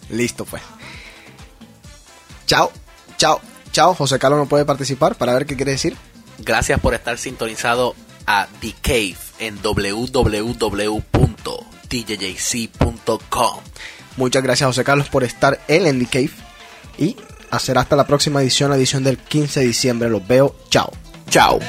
Listo, 0.10 0.46
pues. 0.46 0.62
Chao, 2.46 2.72
chao, 3.18 3.42
chao. 3.72 3.94
José 3.94 4.20
Carlos 4.20 4.40
no 4.40 4.46
puede 4.46 4.64
participar 4.66 5.16
para 5.16 5.34
ver 5.34 5.46
qué 5.46 5.56
quiere 5.56 5.72
decir. 5.72 5.98
Gracias 6.40 6.80
por 6.80 6.94
estar 6.94 7.18
sintonizado 7.18 7.96
a 8.26 8.48
The 8.60 8.74
Cave 8.82 9.18
en 9.40 9.62
www.djjc.com. 9.62 11.12
Muchas 14.18 14.44
gracias, 14.44 14.68
José 14.68 14.84
Carlos, 14.84 15.10
por 15.10 15.24
estar 15.24 15.60
en 15.68 16.00
The 16.00 16.06
Cave. 16.06 16.32
Y 16.98 17.16
hacer 17.50 17.78
hasta 17.78 17.96
la 17.96 18.08
próxima 18.08 18.42
edición, 18.42 18.70
la 18.70 18.78
edición 18.78 19.04
del 19.04 19.18
15 19.18 19.62
de 19.62 19.68
diciembre. 19.68 20.10
Los 20.10 20.28
veo. 20.28 20.56
Chao. 20.70 20.92
Chao. 21.30 21.60